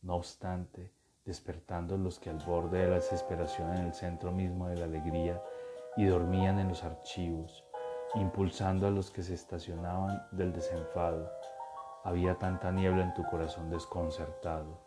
no 0.00 0.14
obstante, 0.14 0.90
despertando 1.26 1.98
los 1.98 2.18
que 2.18 2.30
al 2.30 2.38
borde 2.38 2.78
de 2.78 2.88
la 2.88 2.94
desesperación 2.94 3.76
en 3.76 3.84
el 3.84 3.94
centro 3.94 4.32
mismo 4.32 4.68
de 4.68 4.76
la 4.76 4.86
alegría 4.86 5.42
y 5.96 6.06
dormían 6.06 6.58
en 6.58 6.68
los 6.68 6.82
archivos, 6.82 7.64
impulsando 8.14 8.86
a 8.86 8.90
los 8.90 9.10
que 9.10 9.22
se 9.22 9.34
estacionaban 9.34 10.26
del 10.32 10.52
desenfado. 10.52 11.30
Había 12.04 12.38
tanta 12.38 12.72
niebla 12.72 13.04
en 13.04 13.14
tu 13.14 13.24
corazón 13.24 13.68
desconcertado, 13.68 14.80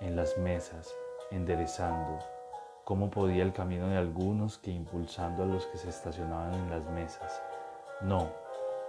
en 0.00 0.16
las 0.16 0.36
mesas, 0.36 0.94
enderezando. 1.30 2.18
¿Cómo 2.84 3.10
podía 3.10 3.42
el 3.42 3.54
camino 3.54 3.88
de 3.88 3.96
algunos 3.96 4.58
que 4.58 4.70
impulsando 4.70 5.44
a 5.44 5.46
los 5.46 5.66
que 5.66 5.78
se 5.78 5.88
estacionaban 5.88 6.52
en 6.54 6.68
las 6.68 6.84
mesas? 6.90 7.40
No, 8.02 8.41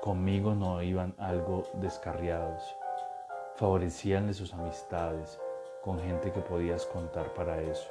Conmigo 0.04 0.54
no 0.54 0.82
iban 0.82 1.16
algo 1.18 1.64
descarriados. 1.76 2.76
Favorecíanle 3.56 4.34
sus 4.34 4.54
amistades 4.54 5.40
con 5.82 5.98
gente 5.98 6.34
que 6.34 6.42
podías 6.42 6.86
contar 6.88 7.34
para 7.34 7.62
eso. 7.62 7.90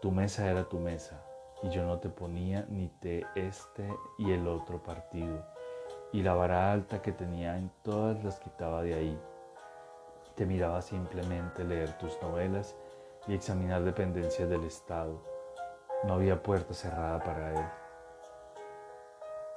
Tu 0.00 0.10
mesa 0.10 0.50
era 0.50 0.64
tu 0.64 0.78
mesa 0.78 1.22
y 1.62 1.68
yo 1.68 1.84
no 1.84 1.98
te 1.98 2.08
ponía 2.08 2.64
ni 2.70 2.90
de 3.02 3.26
este 3.34 3.94
y 4.16 4.32
el 4.32 4.48
otro 4.48 4.82
partido. 4.82 5.44
Y 6.14 6.22
la 6.22 6.32
vara 6.32 6.72
alta 6.72 7.02
que 7.02 7.12
tenía 7.12 7.58
en 7.58 7.70
todas 7.82 8.24
las 8.24 8.40
quitaba 8.40 8.80
de 8.80 8.94
ahí. 8.94 9.20
Te 10.34 10.46
miraba 10.46 10.80
simplemente 10.80 11.62
leer 11.62 11.98
tus 11.98 12.18
novelas 12.22 12.74
y 13.26 13.34
examinar 13.34 13.84
dependencias 13.84 14.48
del 14.48 14.64
Estado. 14.64 15.22
No 16.04 16.14
había 16.14 16.42
puerta 16.42 16.72
cerrada 16.72 17.22
para 17.22 17.52
él 17.52 17.87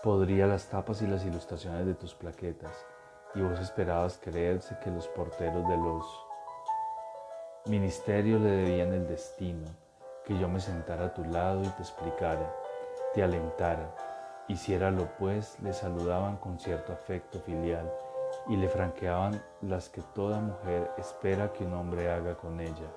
podría 0.04 0.48
las 0.48 0.68
tapas 0.68 1.02
y 1.02 1.08
las 1.08 1.26
ilustraciones 1.26 1.86
de 1.86 1.94
tus 1.94 2.16
plaquetas, 2.16 2.86
y 3.36 3.42
vos 3.42 3.60
esperabas 3.60 4.18
creerse 4.18 4.78
que 4.84 4.90
los 4.90 5.08
porteros 5.08 5.68
de 5.68 5.78
los 5.78 6.06
ministerios 7.68 8.42
le 8.42 8.50
debían 8.50 8.94
el 8.94 9.08
destino, 9.08 9.68
que 10.26 10.38
yo 10.38 10.50
me 10.50 10.60
sentara 10.60 11.06
a 11.06 11.14
tu 11.14 11.24
lado 11.24 11.62
y 11.64 11.68
te 11.68 11.84
explicara, 11.84 12.52
te 13.14 13.22
alentara, 13.22 13.96
hiciéralo 14.48 15.08
pues, 15.20 15.60
le 15.62 15.72
saludaban 15.72 16.38
con 16.38 16.60
cierto 16.60 16.94
afecto 16.94 17.40
filial 17.40 17.92
y 18.48 18.58
le 18.58 18.70
franqueaban 18.70 19.42
las 19.62 19.90
que 19.90 20.02
toda 20.16 20.40
mujer 20.40 20.90
espera 20.98 21.54
que 21.54 21.64
un 21.64 21.74
hombre 21.74 22.12
haga 22.12 22.36
con 22.36 22.60
ella. 22.60 22.90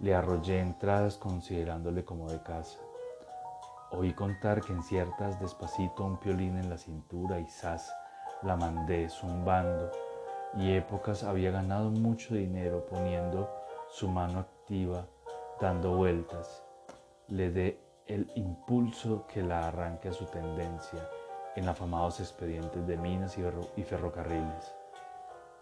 Le 0.00 0.14
arrollé 0.14 0.60
entradas 0.60 1.16
considerándole 1.16 2.04
como 2.04 2.28
de 2.30 2.42
casa. 2.42 2.83
Oí 3.96 4.12
contar 4.12 4.60
que 4.60 4.72
en 4.72 4.82
ciertas 4.82 5.40
despacito 5.40 6.04
un 6.04 6.18
piolín 6.18 6.58
en 6.58 6.68
la 6.68 6.78
cintura 6.78 7.38
y 7.38 7.46
sas 7.46 7.94
la 8.42 8.56
mandé 8.56 9.08
zumbando 9.08 9.90
y 10.56 10.72
épocas 10.72 11.22
había 11.22 11.50
ganado 11.50 11.90
mucho 11.90 12.34
dinero 12.34 12.84
poniendo 12.86 13.48
su 13.88 14.08
mano 14.08 14.40
activa, 14.40 15.06
dando 15.60 15.96
vueltas. 15.96 16.64
Le 17.28 17.50
dé 17.50 17.80
el 18.06 18.30
impulso 18.34 19.26
que 19.26 19.42
la 19.42 19.68
arranque 19.68 20.08
a 20.08 20.12
su 20.12 20.26
tendencia 20.26 21.08
en 21.56 21.68
afamados 21.68 22.20
expedientes 22.20 22.86
de 22.86 22.96
minas 22.96 23.38
y 23.76 23.82
ferrocarriles, 23.82 24.74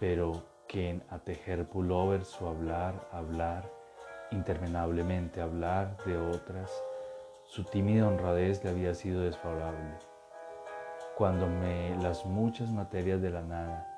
pero 0.00 0.42
que 0.66 0.90
en 0.90 1.04
a 1.10 1.18
tejer 1.18 1.68
pullovers 1.68 2.28
su 2.28 2.46
hablar, 2.46 2.94
hablar, 3.12 3.70
interminablemente 4.30 5.42
hablar 5.42 5.96
de 6.04 6.16
otras, 6.16 6.70
su 7.52 7.64
tímida 7.64 8.08
honradez 8.08 8.64
le 8.64 8.70
había 8.70 8.94
sido 8.94 9.20
desfavorable. 9.20 9.98
Cuando 11.18 11.46
me 11.46 11.94
las 11.98 12.24
muchas 12.24 12.70
materias 12.70 13.20
de 13.20 13.28
la 13.28 13.42
nada, 13.42 13.94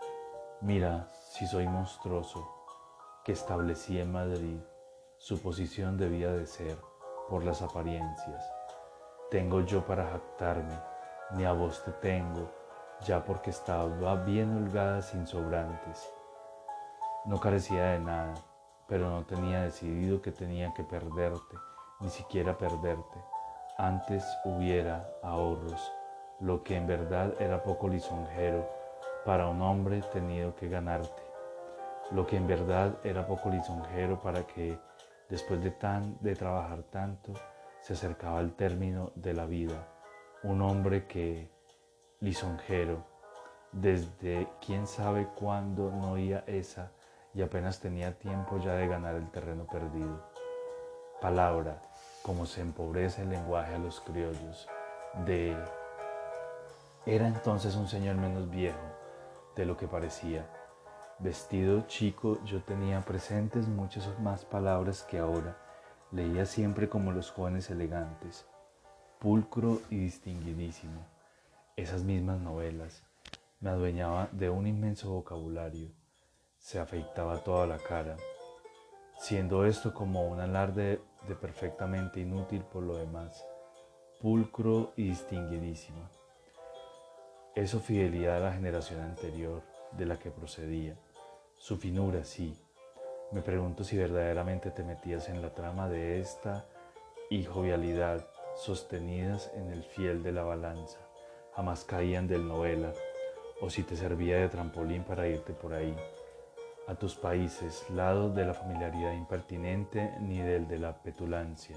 mira 0.60 1.06
si 1.30 1.46
soy 1.46 1.68
monstruoso, 1.68 2.52
que 3.22 3.30
establecí 3.30 4.00
en 4.00 4.10
Madrid, 4.10 4.58
su 5.18 5.40
posición 5.40 5.96
debía 5.96 6.32
de 6.32 6.46
ser 6.46 6.76
por 7.28 7.44
las 7.44 7.62
apariencias. 7.62 8.44
Tengo 9.30 9.60
yo 9.60 9.86
para 9.86 10.08
jactarme, 10.08 10.76
ni 11.36 11.44
a 11.44 11.52
vos 11.52 11.80
te 11.84 11.92
tengo, 11.92 12.50
ya 13.06 13.24
porque 13.24 13.50
estaba 13.50 14.16
bien 14.16 14.64
holgada 14.64 15.00
sin 15.00 15.28
sobrantes. 15.28 16.12
No 17.24 17.38
carecía 17.38 17.84
de 17.90 18.00
nada, 18.00 18.34
pero 18.88 19.08
no 19.10 19.24
tenía 19.24 19.62
decidido 19.62 20.20
que 20.20 20.32
tenía 20.32 20.74
que 20.74 20.82
perderte, 20.82 21.56
ni 22.00 22.08
siquiera 22.08 22.58
perderte 22.58 23.33
antes 23.76 24.24
hubiera 24.44 25.08
ahorros, 25.22 25.92
lo 26.40 26.62
que 26.62 26.76
en 26.76 26.86
verdad 26.86 27.34
era 27.40 27.62
poco 27.62 27.88
lisonjero 27.88 28.68
para 29.24 29.48
un 29.48 29.62
hombre 29.62 30.02
tenido 30.12 30.54
que 30.54 30.68
ganarte, 30.68 31.22
lo 32.10 32.26
que 32.26 32.36
en 32.36 32.46
verdad 32.46 32.98
era 33.02 33.26
poco 33.26 33.48
lisonjero 33.50 34.20
para 34.20 34.46
que 34.46 34.78
después 35.28 35.62
de, 35.62 35.70
tan, 35.70 36.18
de 36.20 36.36
trabajar 36.36 36.82
tanto 36.84 37.32
se 37.80 37.94
acercaba 37.94 38.38
al 38.38 38.52
término 38.52 39.12
de 39.14 39.34
la 39.34 39.46
vida, 39.46 39.88
un 40.42 40.62
hombre 40.62 41.06
que, 41.06 41.50
lisonjero, 42.20 43.04
desde 43.72 44.48
quién 44.64 44.86
sabe 44.86 45.28
cuándo 45.34 45.90
no 45.90 46.12
oía 46.12 46.44
esa 46.46 46.92
y 47.34 47.42
apenas 47.42 47.80
tenía 47.80 48.16
tiempo 48.16 48.58
ya 48.58 48.74
de 48.74 48.86
ganar 48.86 49.16
el 49.16 49.30
terreno 49.30 49.66
perdido. 49.66 50.22
Palabra, 51.20 51.82
como 52.24 52.46
se 52.46 52.62
empobrece 52.62 53.20
el 53.20 53.28
lenguaje 53.28 53.74
a 53.74 53.78
los 53.78 54.00
criollos, 54.00 54.66
de... 55.26 55.54
Era 57.04 57.28
entonces 57.28 57.74
un 57.76 57.86
señor 57.86 58.16
menos 58.16 58.48
viejo 58.48 58.80
de 59.54 59.66
lo 59.66 59.76
que 59.76 59.86
parecía. 59.86 60.48
Vestido 61.18 61.82
chico 61.82 62.42
yo 62.46 62.62
tenía 62.62 63.02
presentes 63.02 63.68
muchas 63.68 64.18
más 64.20 64.46
palabras 64.46 65.02
que 65.02 65.18
ahora. 65.18 65.58
Leía 66.12 66.46
siempre 66.46 66.88
como 66.88 67.12
los 67.12 67.30
jóvenes 67.30 67.68
elegantes, 67.68 68.46
pulcro 69.18 69.82
y 69.90 69.98
distinguidísimo. 69.98 71.04
Esas 71.76 72.04
mismas 72.04 72.40
novelas, 72.40 73.02
me 73.60 73.68
adueñaba 73.68 74.28
de 74.32 74.48
un 74.48 74.66
inmenso 74.66 75.10
vocabulario. 75.10 75.90
Se 76.56 76.80
afeitaba 76.80 77.44
toda 77.44 77.66
la 77.66 77.76
cara, 77.76 78.16
siendo 79.18 79.64
esto 79.64 79.94
como 79.94 80.26
un 80.26 80.40
alarde 80.40 81.00
de 81.28 81.34
perfectamente 81.34 82.20
inútil 82.20 82.62
por 82.62 82.82
lo 82.82 82.96
demás, 82.96 83.44
pulcro 84.20 84.92
y 84.96 85.08
distinguidísimo. 85.08 86.08
Eso 87.54 87.80
fidelidad 87.80 88.38
a 88.38 88.50
la 88.50 88.52
generación 88.52 89.00
anterior 89.00 89.62
de 89.92 90.06
la 90.06 90.18
que 90.18 90.30
procedía. 90.30 90.96
Su 91.56 91.76
finura, 91.76 92.24
sí. 92.24 92.58
Me 93.30 93.42
pregunto 93.42 93.84
si 93.84 93.96
verdaderamente 93.96 94.70
te 94.70 94.82
metías 94.82 95.28
en 95.28 95.40
la 95.40 95.54
trama 95.54 95.88
de 95.88 96.20
esta 96.20 96.66
y 97.30 97.44
jovialidad 97.44 98.26
sostenidas 98.56 99.50
en 99.54 99.70
el 99.70 99.82
fiel 99.82 100.22
de 100.22 100.32
la 100.32 100.42
balanza. 100.42 100.98
Jamás 101.54 101.84
caían 101.84 102.26
del 102.26 102.46
novela 102.46 102.92
o 103.60 103.70
si 103.70 103.82
te 103.82 103.96
servía 103.96 104.36
de 104.36 104.48
trampolín 104.48 105.04
para 105.04 105.28
irte 105.28 105.52
por 105.52 105.74
ahí, 105.74 105.96
a 106.86 106.94
tus 106.94 107.14
países, 107.14 107.88
lado 107.90 108.30
de 108.30 108.44
la 108.44 108.54
familiaridad 108.54 109.12
impertinente 109.12 110.14
ni 110.20 110.38
del 110.38 110.68
de 110.68 110.78
la 110.78 110.92
petulancia, 111.02 111.76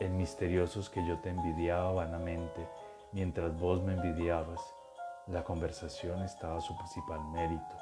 en 0.00 0.16
misteriosos 0.16 0.90
que 0.90 1.06
yo 1.06 1.18
te 1.20 1.30
envidiaba 1.30 1.92
vanamente, 1.92 2.68
mientras 3.12 3.58
vos 3.58 3.82
me 3.82 3.94
envidiabas, 3.94 4.60
la 5.28 5.44
conversación 5.44 6.22
estaba 6.22 6.60
su 6.60 6.76
principal 6.76 7.20
mérito 7.32 7.76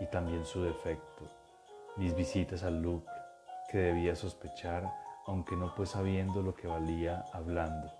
y 0.00 0.06
también 0.06 0.44
su 0.44 0.62
defecto, 0.62 1.24
mis 1.96 2.14
visitas 2.14 2.62
al 2.62 2.82
Louvre, 2.82 3.12
que 3.70 3.78
debía 3.78 4.14
sospechar, 4.14 4.90
aunque 5.26 5.56
no 5.56 5.74
pues 5.74 5.90
sabiendo 5.90 6.42
lo 6.42 6.54
que 6.54 6.68
valía 6.68 7.24
hablando. 7.32 7.90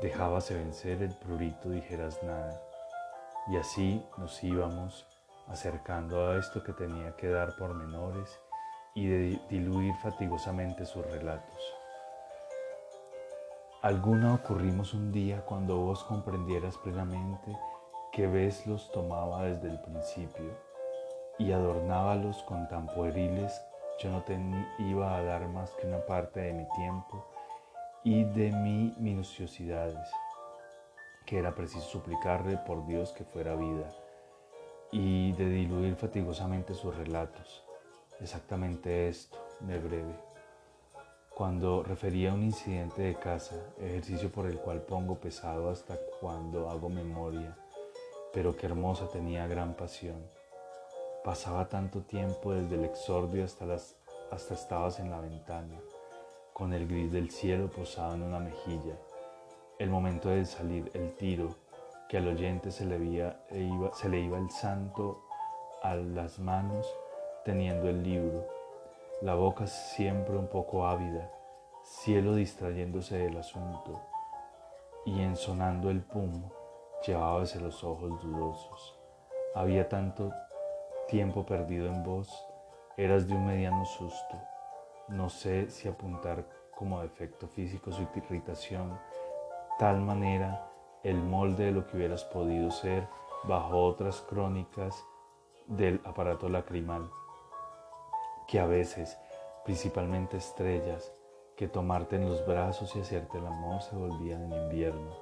Dejábase 0.00 0.54
vencer 0.54 1.02
el 1.02 1.14
prurito, 1.14 1.70
dijeras 1.70 2.22
nada. 2.22 2.62
Y 3.48 3.56
así 3.56 4.04
nos 4.16 4.42
íbamos 4.44 5.06
acercando 5.50 6.28
a 6.28 6.38
esto 6.38 6.62
que 6.62 6.72
tenía 6.72 7.16
que 7.16 7.28
dar 7.28 7.56
por 7.56 7.74
menores 7.74 8.40
y 8.94 9.06
diluir 9.48 9.94
fatigosamente 9.96 10.86
sus 10.86 11.04
relatos. 11.06 11.58
Alguna 13.82 14.34
ocurrimos 14.34 14.94
un 14.94 15.10
día 15.10 15.44
cuando 15.44 15.76
vos 15.78 16.04
comprendieras 16.04 16.76
plenamente 16.78 17.56
que 18.12 18.26
vez 18.26 18.66
los 18.66 18.90
tomaba 18.92 19.44
desde 19.44 19.68
el 19.68 19.80
principio 19.80 20.56
y 21.38 21.52
adornábalos 21.52 22.42
con 22.42 22.68
tan 22.68 22.86
pueriles, 22.86 23.60
yo 23.98 24.10
no 24.10 24.22
te 24.22 24.38
iba 24.78 25.16
a 25.16 25.22
dar 25.22 25.48
más 25.48 25.70
que 25.72 25.86
una 25.86 26.04
parte 26.04 26.40
de 26.40 26.52
mi 26.52 26.68
tiempo 26.76 27.26
y 28.04 28.24
de 28.24 28.52
mi 28.52 28.94
minuciosidades 28.98 30.10
que 31.26 31.38
era 31.38 31.54
preciso 31.54 31.86
suplicarle 31.86 32.56
por 32.58 32.86
Dios 32.86 33.12
que 33.12 33.24
fuera 33.24 33.54
vida 33.54 33.88
y 34.92 35.32
de 35.32 35.48
diluir 35.48 35.96
fatigosamente 35.96 36.74
sus 36.74 36.96
relatos. 36.96 37.64
Exactamente 38.20 39.08
esto, 39.08 39.38
me 39.60 39.78
breve. 39.78 40.14
Cuando 41.34 41.82
refería 41.82 42.34
un 42.34 42.42
incidente 42.42 43.02
de 43.02 43.14
casa, 43.14 43.56
ejercicio 43.78 44.30
por 44.30 44.46
el 44.46 44.58
cual 44.58 44.82
pongo 44.82 45.16
pesado 45.18 45.70
hasta 45.70 45.98
cuando 46.20 46.68
hago 46.68 46.88
memoria, 46.88 47.56
pero 48.32 48.56
que 48.56 48.66
hermosa 48.66 49.08
tenía 49.08 49.46
gran 49.46 49.74
pasión. 49.74 50.22
Pasaba 51.24 51.68
tanto 51.68 52.00
tiempo 52.00 52.52
desde 52.52 52.76
el 52.76 52.84
exordio 52.84 53.44
hasta, 53.44 53.66
las, 53.66 53.96
hasta 54.30 54.54
estabas 54.54 54.98
en 54.98 55.10
la 55.10 55.20
ventana, 55.20 55.78
con 56.52 56.72
el 56.72 56.86
gris 56.86 57.10
del 57.10 57.30
cielo 57.30 57.70
posado 57.70 58.14
en 58.14 58.22
una 58.22 58.38
mejilla 58.38 58.96
el 59.80 59.88
momento 59.88 60.28
de 60.28 60.44
salir, 60.44 60.90
el 60.92 61.14
tiro, 61.14 61.56
que 62.10 62.18
al 62.18 62.26
oyente 62.26 62.72
se 62.72 62.84
le, 62.84 62.96
e 62.96 63.58
iba, 63.60 63.94
se 63.94 64.08
le 64.08 64.18
iba 64.18 64.36
el 64.36 64.50
santo 64.50 65.22
a 65.80 65.94
las 65.94 66.40
manos 66.40 66.92
teniendo 67.44 67.88
el 67.88 68.02
libro, 68.02 68.48
la 69.22 69.36
boca 69.36 69.68
siempre 69.68 70.36
un 70.36 70.48
poco 70.48 70.88
ávida, 70.88 71.30
cielo 71.84 72.34
distrayéndose 72.34 73.16
del 73.16 73.36
asunto, 73.36 74.00
y 75.06 75.20
ensonando 75.22 75.88
el 75.88 76.02
pum, 76.02 76.50
llevábase 77.06 77.60
los 77.60 77.84
ojos 77.84 78.20
dudosos. 78.20 78.98
Había 79.54 79.88
tanto 79.88 80.32
tiempo 81.06 81.46
perdido 81.46 81.86
en 81.86 82.02
vos, 82.02 82.44
eras 82.96 83.28
de 83.28 83.34
un 83.36 83.46
mediano 83.46 83.84
susto. 83.84 84.36
No 85.06 85.28
sé 85.28 85.70
si 85.70 85.86
apuntar 85.86 86.44
como 86.74 87.02
defecto 87.02 87.46
físico 87.46 87.92
su 87.92 88.02
irritación, 88.16 88.98
tal 89.78 90.00
manera 90.00 90.69
el 91.02 91.16
molde 91.16 91.66
de 91.66 91.72
lo 91.72 91.86
que 91.86 91.96
hubieras 91.96 92.24
podido 92.24 92.70
ser 92.70 93.08
bajo 93.44 93.84
otras 93.84 94.20
crónicas 94.20 95.04
del 95.66 96.00
aparato 96.04 96.48
lacrimal, 96.48 97.10
que 98.46 98.60
a 98.60 98.66
veces, 98.66 99.18
principalmente 99.64 100.36
estrellas, 100.36 101.12
que 101.56 101.68
tomarte 101.68 102.16
en 102.16 102.28
los 102.28 102.46
brazos 102.46 102.94
y 102.96 103.00
hacerte 103.00 103.38
el 103.38 103.46
amor 103.46 103.80
se 103.82 103.96
volvían 103.96 104.52
en 104.52 104.62
invierno. 104.64 105.14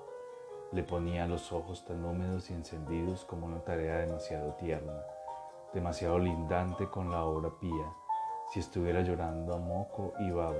Le 0.73 0.83
ponía 0.83 1.27
los 1.27 1.53
ojos 1.53 1.85
tan 1.85 2.05
húmedos 2.05 2.51
y 2.51 2.55
encendidos 2.55 3.25
como 3.25 3.47
una 3.47 3.61
tarea 3.61 3.99
demasiado 3.99 4.53
tierna, 4.55 5.03
demasiado 5.73 6.19
lindante 6.19 6.89
con 6.89 7.11
la 7.11 7.25
obra 7.25 7.51
pía, 7.61 7.93
si 8.51 8.61
estuviera 8.61 9.03
llorando 9.03 9.55
a 9.55 9.59
moco 9.59 10.15
y 10.19 10.31
baba. 10.31 10.55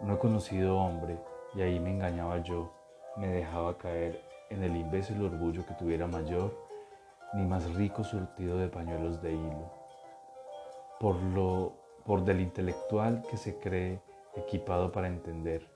No 0.00 0.14
he 0.14 0.18
conocido 0.18 0.78
hombre, 0.78 1.18
y 1.54 1.62
ahí 1.62 1.80
me 1.80 1.90
engañaba 1.90 2.38
yo, 2.38 2.70
me 3.18 3.28
dejaba 3.28 3.76
caer 3.78 4.22
en 4.50 4.62
el 4.62 4.76
imbécil 4.76 5.22
orgullo 5.22 5.66
que 5.66 5.74
tuviera 5.74 6.06
mayor 6.06 6.56
ni 7.34 7.44
más 7.44 7.74
rico 7.74 8.04
surtido 8.04 8.56
de 8.58 8.68
pañuelos 8.68 9.20
de 9.20 9.32
hilo. 9.34 9.72
Por 10.98 11.16
lo 11.16 11.88
por 12.04 12.24
del 12.24 12.40
intelectual 12.40 13.22
que 13.30 13.36
se 13.36 13.58
cree 13.58 14.00
equipado 14.34 14.90
para 14.90 15.08
entender, 15.08 15.68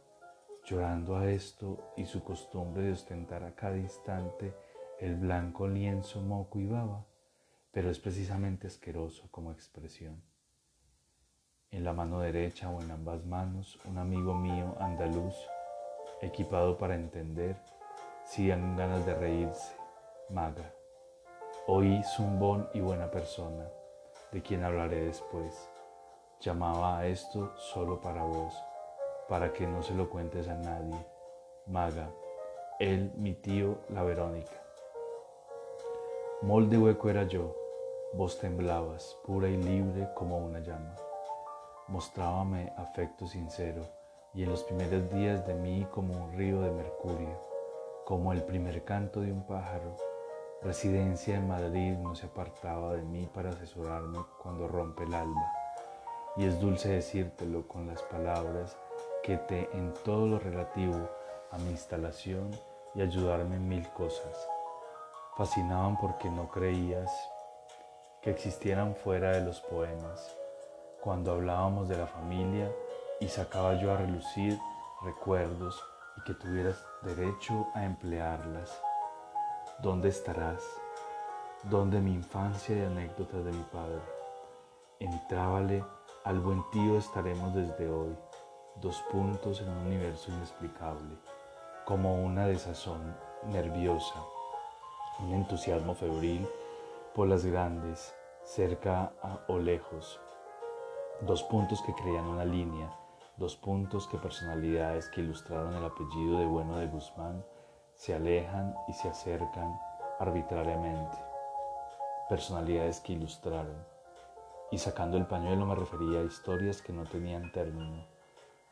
llorando 0.64 1.16
a 1.16 1.30
esto 1.30 1.92
y 1.96 2.06
su 2.06 2.24
costumbre 2.24 2.84
de 2.84 2.92
ostentar 2.92 3.44
a 3.44 3.54
cada 3.54 3.76
instante 3.76 4.54
el 4.98 5.16
blanco 5.16 5.68
lienzo, 5.68 6.22
moco 6.22 6.58
y 6.58 6.66
baba, 6.66 7.04
pero 7.70 7.90
es 7.90 7.98
precisamente 7.98 8.66
asqueroso 8.66 9.28
como 9.30 9.52
expresión. 9.52 10.22
En 11.70 11.84
la 11.84 11.92
mano 11.92 12.20
derecha 12.20 12.70
o 12.70 12.80
en 12.80 12.92
ambas 12.92 13.26
manos, 13.26 13.78
un 13.84 13.98
amigo 13.98 14.32
mío 14.32 14.74
andaluz 14.80 15.34
equipado 16.22 16.78
para 16.78 16.94
entender, 16.94 17.56
si 18.24 18.48
dan 18.48 18.76
ganas 18.76 19.04
de 19.04 19.14
reírse, 19.14 19.74
maga. 20.30 20.72
Oí 21.66 22.02
zumbón 22.04 22.68
y 22.72 22.80
buena 22.80 23.10
persona, 23.10 23.68
de 24.30 24.40
quien 24.40 24.64
hablaré 24.64 25.04
después. 25.04 25.68
Llamaba 26.40 26.98
a 26.98 27.06
esto 27.06 27.52
solo 27.56 28.00
para 28.00 28.22
vos, 28.22 28.54
para 29.28 29.52
que 29.52 29.66
no 29.66 29.82
se 29.82 29.94
lo 29.94 30.08
cuentes 30.08 30.48
a 30.48 30.54
nadie. 30.54 30.96
Maga, 31.66 32.08
él, 32.78 33.12
mi 33.16 33.34
tío, 33.34 33.78
la 33.88 34.02
Verónica. 34.02 34.62
Molde 36.40 36.78
hueco 36.78 37.10
era 37.10 37.24
yo, 37.24 37.54
vos 38.14 38.38
temblabas, 38.38 39.16
pura 39.24 39.48
y 39.48 39.56
libre 39.56 40.08
como 40.14 40.38
una 40.38 40.60
llama. 40.60 40.96
Mostrábame 41.88 42.72
afecto 42.76 43.26
sincero 43.26 44.01
y 44.34 44.44
en 44.44 44.50
los 44.50 44.62
primeros 44.62 45.10
días 45.10 45.46
de 45.46 45.54
mí 45.54 45.86
como 45.90 46.14
un 46.14 46.32
río 46.32 46.62
de 46.62 46.70
mercurio, 46.70 47.38
como 48.04 48.32
el 48.32 48.42
primer 48.42 48.82
canto 48.84 49.20
de 49.20 49.30
un 49.30 49.46
pájaro. 49.46 49.94
Residencia 50.62 51.36
en 51.36 51.48
Madrid 51.48 51.92
no 51.98 52.14
se 52.14 52.26
apartaba 52.26 52.94
de 52.94 53.02
mí 53.02 53.28
para 53.34 53.50
asesorarme 53.50 54.20
cuando 54.42 54.68
rompe 54.68 55.04
el 55.04 55.12
alba. 55.12 55.52
Y 56.36 56.46
es 56.46 56.58
dulce 56.60 56.88
decírtelo 56.88 57.68
con 57.68 57.86
las 57.86 58.00
palabras 58.02 58.76
que 59.22 59.36
te 59.36 59.68
en 59.76 59.92
todo 60.04 60.26
lo 60.26 60.38
relativo 60.38 61.10
a 61.50 61.58
mi 61.58 61.70
instalación 61.70 62.50
y 62.94 63.02
ayudarme 63.02 63.56
en 63.56 63.68
mil 63.68 63.86
cosas. 63.90 64.48
Fascinaban 65.36 65.98
porque 65.98 66.30
no 66.30 66.50
creías 66.50 67.10
que 68.22 68.30
existieran 68.30 68.94
fuera 68.94 69.32
de 69.32 69.44
los 69.44 69.60
poemas. 69.60 70.34
Cuando 71.02 71.32
hablábamos 71.32 71.88
de 71.88 71.98
la 71.98 72.06
familia, 72.06 72.70
y 73.22 73.28
sacaba 73.28 73.74
yo 73.80 73.92
a 73.92 73.96
relucir 73.96 74.58
recuerdos 75.02 75.82
y 76.18 76.22
que 76.24 76.34
tuvieras 76.34 76.84
derecho 77.02 77.68
a 77.74 77.84
emplearlas. 77.84 78.70
¿Dónde 79.80 80.08
estarás? 80.08 80.62
donde 81.64 82.00
mi 82.00 82.12
infancia 82.12 82.76
y 82.76 82.80
anécdotas 82.80 83.44
de 83.44 83.52
mi 83.52 83.62
padre. 83.64 84.00
Entrábale 84.98 85.84
al 86.24 86.40
buen 86.40 86.64
tío 86.70 86.98
estaremos 86.98 87.54
desde 87.54 87.88
hoy, 87.88 88.16
dos 88.80 89.00
puntos 89.12 89.60
en 89.60 89.68
un 89.68 89.86
universo 89.86 90.32
inexplicable, 90.32 91.16
como 91.84 92.20
una 92.20 92.46
desazón 92.46 93.16
nerviosa, 93.44 94.20
un 95.20 95.34
entusiasmo 95.34 95.94
febril 95.94 96.48
por 97.14 97.28
las 97.28 97.44
grandes, 97.44 98.12
cerca 98.42 99.12
o 99.46 99.58
lejos, 99.58 100.20
dos 101.20 101.44
puntos 101.44 101.80
que 101.82 101.94
crean 101.94 102.26
una 102.26 102.44
línea, 102.44 102.90
dos 103.36 103.56
puntos 103.56 104.06
que 104.06 104.18
personalidades 104.18 105.08
que 105.08 105.20
ilustraron 105.20 105.74
el 105.74 105.84
apellido 105.84 106.38
de 106.38 106.46
Bueno 106.46 106.76
de 106.76 106.86
Guzmán 106.86 107.44
se 107.94 108.14
alejan 108.14 108.74
y 108.88 108.92
se 108.92 109.08
acercan 109.08 109.78
arbitrariamente, 110.18 111.16
personalidades 112.28 113.00
que 113.00 113.14
ilustraron. 113.14 113.84
Y 114.70 114.78
sacando 114.78 115.16
el 115.16 115.26
pañuelo 115.26 115.66
me 115.66 115.74
refería 115.74 116.20
a 116.20 116.24
historias 116.24 116.80
que 116.80 116.92
no 116.92 117.04
tenían 117.04 117.52
término, 117.52 118.04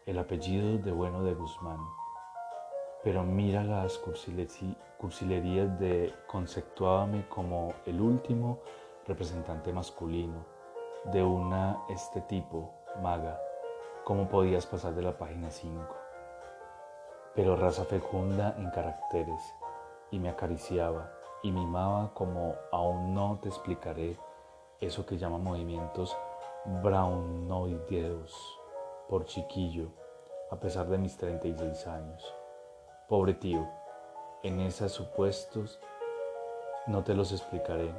el 0.07 0.18
apellido 0.18 0.79
de 0.79 0.92
Bueno 0.92 1.23
de 1.25 1.35
Guzmán. 1.35 1.81
Pero 3.03 3.23
mira 3.25 3.64
las 3.64 3.99
cursilerías 4.99 5.79
de 5.79 6.14
conceptuábame 6.27 7.29
como 7.29 7.73
el 7.87 8.01
último 8.01 8.61
representante 9.07 9.73
masculino 9.73 10.44
de 11.12 11.23
una 11.23 11.83
este 11.88 12.20
tipo, 12.23 12.75
maga. 13.03 13.40
¿Cómo 14.04 14.28
podías 14.28 14.66
pasar 14.66 14.94
de 14.94 15.02
la 15.02 15.18
página 15.18 15.50
5? 15.50 15.82
Pero 17.34 17.54
raza 17.54 17.84
fecunda 17.84 18.54
en 18.56 18.70
caracteres, 18.70 19.40
y 20.10 20.18
me 20.18 20.30
acariciaba 20.30 21.12
y 21.42 21.52
mimaba 21.52 22.12
como 22.14 22.54
aún 22.72 23.14
no 23.14 23.38
te 23.40 23.48
explicaré 23.48 24.18
eso 24.80 25.06
que 25.06 25.18
llama 25.18 25.38
movimientos 25.38 26.16
brownoideos 26.82 28.60
por 29.08 29.26
chiquillo, 29.26 29.88
a 30.50 30.56
pesar 30.56 30.86
de 30.86 30.98
mis 30.98 31.16
36 31.16 31.86
años. 31.86 32.34
Pobre 33.06 33.34
tío, 33.34 33.68
en 34.42 34.60
esos 34.60 34.92
supuestos 34.92 35.78
no 36.86 37.04
te 37.04 37.14
los 37.14 37.32
explicaré, 37.32 37.94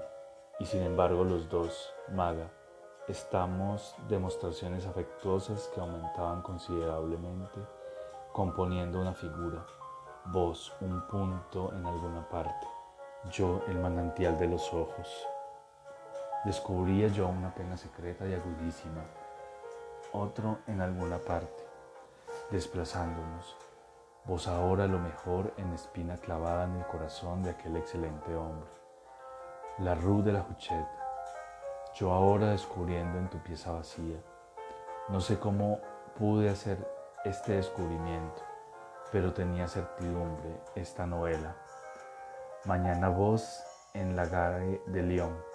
y 0.59 0.65
sin 0.65 0.81
embargo 0.81 1.23
los 1.23 1.47
dos, 1.47 1.93
maga, 2.09 2.51
estamos 3.11 3.93
demostraciones 4.07 4.87
afectuosas 4.87 5.69
que 5.75 5.81
aumentaban 5.81 6.41
considerablemente, 6.41 7.59
componiendo 8.31 9.01
una 9.01 9.13
figura, 9.13 9.65
vos 10.27 10.73
un 10.79 11.05
punto 11.07 11.73
en 11.73 11.85
alguna 11.85 12.27
parte, 12.29 12.67
yo 13.29 13.61
el 13.67 13.77
manantial 13.79 14.39
de 14.39 14.47
los 14.47 14.73
ojos. 14.73 15.27
Descubría 16.45 17.09
yo 17.09 17.27
una 17.27 17.53
pena 17.53 17.75
secreta 17.75 18.25
y 18.25 18.33
agudísima, 18.33 19.03
otro 20.13 20.59
en 20.67 20.79
alguna 20.79 21.17
parte, 21.17 21.67
desplazándonos, 22.49 23.57
vos 24.23 24.47
ahora 24.47 24.87
lo 24.87 24.99
mejor 24.99 25.53
en 25.57 25.73
espina 25.73 26.15
clavada 26.15 26.63
en 26.63 26.77
el 26.77 26.87
corazón 26.87 27.43
de 27.43 27.49
aquel 27.49 27.75
excelente 27.75 28.33
hombre, 28.35 28.71
la 29.79 29.95
rue 29.95 30.23
de 30.23 30.31
la 30.31 30.45
Huchette, 30.49 31.00
yo 31.93 32.11
ahora 32.11 32.51
descubriendo 32.51 33.17
en 33.17 33.29
tu 33.29 33.37
pieza 33.39 33.71
vacía, 33.71 34.17
no 35.09 35.21
sé 35.21 35.39
cómo 35.39 35.79
pude 36.17 36.49
hacer 36.49 36.77
este 37.25 37.53
descubrimiento, 37.53 38.41
pero 39.11 39.33
tenía 39.33 39.67
certidumbre 39.67 40.61
esta 40.75 41.05
novela. 41.05 41.55
Mañana 42.65 43.09
vos 43.09 43.63
en 43.93 44.15
la 44.15 44.25
gare 44.25 44.81
de 44.87 45.03
León 45.03 45.51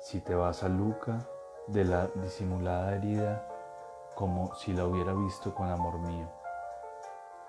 si 0.00 0.20
te 0.20 0.34
vas 0.34 0.62
a 0.62 0.68
Luca, 0.68 1.18
de 1.66 1.84
la 1.84 2.06
disimulada 2.14 2.94
herida, 2.94 3.46
como 4.14 4.54
si 4.54 4.72
la 4.72 4.86
hubiera 4.86 5.12
visto 5.12 5.54
con 5.54 5.68
amor 5.68 5.98
mío. 5.98 6.30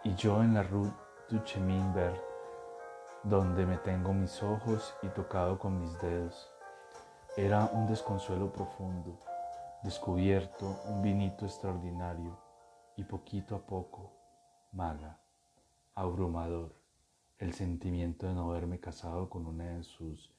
Y 0.03 0.15
yo 0.15 0.41
en 0.41 0.55
la 0.55 0.63
Rue 0.63 0.91
du 1.29 1.39
Chemin 1.43 1.93
Vert, 1.93 2.21
donde 3.23 3.65
me 3.65 3.77
tengo 3.77 4.13
mis 4.13 4.41
ojos 4.41 4.95
y 5.03 5.07
tocado 5.09 5.59
con 5.59 5.79
mis 5.79 5.97
dedos. 6.01 6.51
Era 7.37 7.69
un 7.73 7.87
desconsuelo 7.87 8.51
profundo, 8.51 9.19
descubierto 9.83 10.81
un 10.87 11.01
vinito 11.01 11.45
extraordinario 11.45 12.37
y 12.97 13.03
poquito 13.03 13.55
a 13.55 13.59
poco, 13.59 14.11
maga, 14.71 15.19
abrumador, 15.95 16.75
el 17.37 17.53
sentimiento 17.53 18.27
de 18.27 18.33
no 18.33 18.49
haberme 18.49 18.79
casado 18.79 19.29
con 19.29 19.45
una 19.45 19.65
de 19.65 19.83
sus 19.83 20.33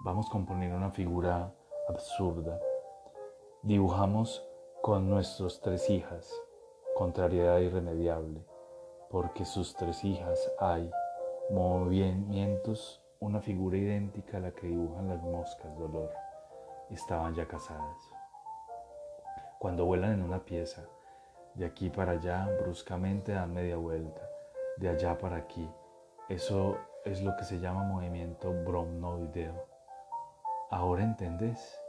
vamos 0.00 0.26
a 0.26 0.30
componer 0.30 0.72
una 0.74 0.90
figura 0.90 1.52
absurda. 1.88 2.60
Dibujamos 3.62 4.44
con 4.82 5.08
nuestros 5.08 5.60
tres 5.60 5.88
hijas, 5.88 6.30
contrariedad 6.94 7.58
irremediable, 7.58 8.44
porque 9.10 9.46
sus 9.46 9.74
tres 9.74 10.04
hijas 10.04 10.38
hay 10.58 10.90
movimientos, 11.50 13.02
una 13.18 13.40
figura 13.40 13.78
idéntica 13.78 14.36
a 14.36 14.40
la 14.40 14.50
que 14.50 14.66
dibujan 14.66 15.08
las 15.08 15.22
moscas, 15.22 15.74
dolor. 15.78 16.10
Estaban 16.90 17.34
ya 17.34 17.46
casadas. 17.46 17.98
Cuando 19.58 19.86
vuelan 19.86 20.12
en 20.12 20.22
una 20.22 20.44
pieza, 20.44 20.82
de 21.54 21.64
aquí 21.64 21.88
para 21.88 22.12
allá, 22.12 22.48
bruscamente 22.60 23.32
dan 23.32 23.54
media 23.54 23.76
vuelta, 23.76 24.20
de 24.76 24.88
allá 24.88 25.16
para 25.16 25.36
aquí. 25.36 25.68
Eso 26.28 26.76
es 27.04 27.22
lo 27.22 27.36
que 27.36 27.44
se 27.44 27.60
llama 27.60 27.84
movimiento 27.84 28.52
bromnoideo. 28.64 29.66
Ahora 30.70 31.04
entendés 31.04 31.80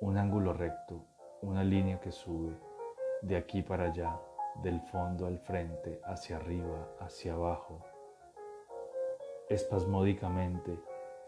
un 0.00 0.18
ángulo 0.18 0.52
recto, 0.52 1.04
una 1.42 1.62
línea 1.62 2.00
que 2.00 2.10
sube 2.10 2.56
de 3.22 3.36
aquí 3.36 3.62
para 3.62 3.84
allá, 3.84 4.18
del 4.62 4.80
fondo 4.80 5.26
al 5.26 5.38
frente, 5.38 6.00
hacia 6.04 6.36
arriba, 6.36 6.88
hacia 7.00 7.34
abajo, 7.34 7.84
espasmódicamente, 9.48 10.78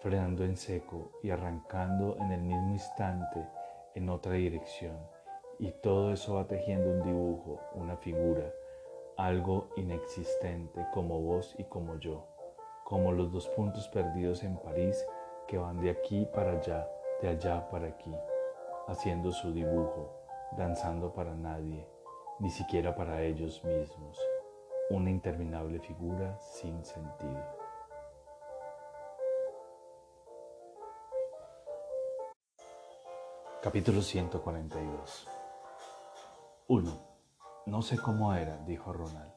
frenando 0.01 0.45
en 0.45 0.57
seco 0.57 1.11
y 1.23 1.31
arrancando 1.31 2.17
en 2.19 2.33
el 2.33 2.41
mismo 2.41 2.71
instante 2.73 3.49
en 3.95 4.09
otra 4.09 4.35
dirección. 4.35 4.97
Y 5.59 5.73
todo 5.73 6.13
eso 6.13 6.35
va 6.35 6.47
tejiendo 6.47 6.91
un 6.91 7.03
dibujo, 7.03 7.61
una 7.75 7.97
figura, 7.97 8.53
algo 9.17 9.71
inexistente 9.77 10.87
como 10.95 11.21
vos 11.21 11.55
y 11.59 11.65
como 11.65 11.99
yo, 11.99 12.25
como 12.85 13.11
los 13.11 13.33
dos 13.33 13.49
puntos 13.49 13.89
perdidos 13.89 14.45
en 14.45 14.57
París 14.59 15.05
que 15.49 15.59
van 15.59 15.81
de 15.81 15.91
aquí 15.91 16.27
para 16.33 16.53
allá, 16.53 16.89
de 17.21 17.29
allá 17.31 17.69
para 17.69 17.89
aquí, 17.89 18.15
haciendo 18.87 19.33
su 19.33 19.53
dibujo, 19.53 20.15
danzando 20.57 21.13
para 21.13 21.35
nadie, 21.35 21.89
ni 22.39 22.51
siquiera 22.51 22.95
para 22.95 23.23
ellos 23.23 23.65
mismos, 23.65 24.21
una 24.91 25.11
interminable 25.11 25.81
figura 25.81 26.39
sin 26.39 26.85
sentido. 26.85 27.58
Capítulo 33.61 34.03
142 34.03 35.27
1. 36.68 36.92
No 37.66 37.83
sé 37.83 37.99
cómo 37.99 38.33
era, 38.33 38.57
dijo 38.59 38.92
Ronald. 38.92 39.33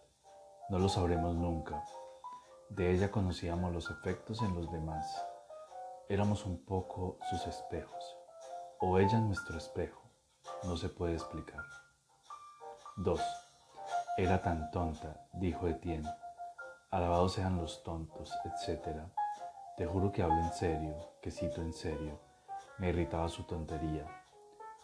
No 0.70 0.78
lo 0.78 0.90
sabremos 0.90 1.36
nunca. 1.36 1.84
De 2.70 2.92
ella 2.92 3.10
conocíamos 3.10 3.74
los 3.74 3.90
efectos 3.90 4.42
en 4.44 4.54
los 4.54 4.72
demás 4.72 5.08
Éramos 6.08 6.46
un 6.46 6.64
poco 6.66 7.18
sus 7.30 7.48
espejos, 7.48 8.18
o 8.82 9.00
ella 9.00 9.20
nuestro 9.22 9.58
espejo, 9.58 10.04
no 10.64 10.76
se 10.76 10.90
puede 10.90 11.14
explicar. 11.14 11.64
2. 12.98 13.22
Era 14.18 14.42
tan 14.42 14.70
tonta, 14.72 15.26
dijo 15.34 15.68
Etienne. 15.68 16.14
Alabados 16.90 17.34
sean 17.34 17.58
los 17.58 17.82
tontos, 17.82 18.32
etc. 18.44 19.04
Te 19.78 19.86
juro 19.86 20.12
que 20.12 20.22
hablo 20.22 20.38
en 20.38 20.52
serio, 20.52 20.96
que 21.22 21.32
cito 21.32 21.62
en 21.62 21.72
serio. 21.72 22.31
Me 22.82 22.90
irritaba 22.90 23.30
su 23.30 23.44
tontería. 23.44 24.08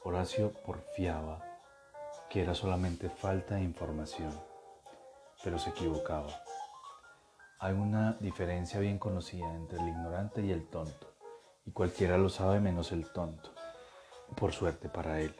Horacio 0.04 0.54
porfiaba 0.64 1.44
que 2.30 2.44
era 2.44 2.54
solamente 2.54 3.10
falta 3.10 3.56
de 3.56 3.64
información, 3.64 4.40
pero 5.44 5.58
se 5.58 5.72
equivocaba. 5.72 6.30
Hay 7.58 7.74
una 7.74 8.16
diferencia 8.20 8.80
bien 8.80 9.00
conocida 9.00 9.52
entre 9.52 9.80
el 9.80 9.88
ignorante 9.88 10.44
y 10.44 10.52
el 10.52 10.68
tonto 10.68 11.08
y 11.66 11.72
cualquiera 11.72 12.20
lo 12.20 12.30
sabe 12.30 12.60
menos 12.60 12.92
el 12.92 13.12
tonto, 13.12 13.50
por 14.36 14.54
suerte 14.54 14.90
para 14.90 15.20
él. 15.20 15.36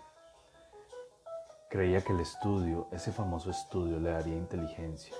Creía 1.70 2.02
que 2.02 2.13
el 2.13 2.22
estudio, 2.22 2.88
ese 2.91 3.12
famoso 3.12 3.52
estudio, 3.52 4.00
le 4.00 4.10
daría 4.10 4.36
inteligencia. 4.36 5.15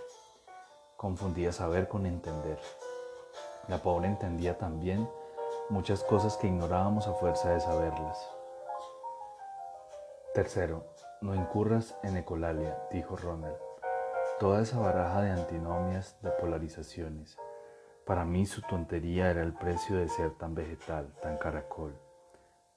Confundía 0.96 1.52
saber 1.52 1.88
con 1.88 2.08
entender. 2.08 2.60
La 3.68 3.78
pobre 3.78 4.08
entendía 4.08 4.58
también 4.58 5.08
muchas 5.70 6.02
cosas 6.04 6.38
que 6.38 6.48
ignorábamos 6.48 7.08
a 7.08 7.14
fuerza 7.14 7.50
de 7.50 7.60
saberlas. 7.60 8.18
Tercero, 10.34 10.86
no 11.22 11.36
incurras 11.36 11.98
en 12.04 12.16
ecolalia, 12.16 12.82
dijo 12.92 13.18
Ronald. 13.18 13.58
Toda 14.40 14.62
esa 14.62 14.80
baraja 14.80 15.22
de 15.22 15.32
antinomias, 15.32 16.18
de 16.22 16.32
polarizaciones, 16.32 17.38
Para 18.06 18.24
mí 18.24 18.46
su 18.46 18.62
tontería 18.62 19.30
era 19.30 19.44
el 19.44 19.52
precio 19.52 19.98
de 19.98 20.08
ser 20.08 20.32
tan 20.38 20.56
vegetal, 20.56 21.14
tan 21.22 21.38
caracol, 21.38 21.94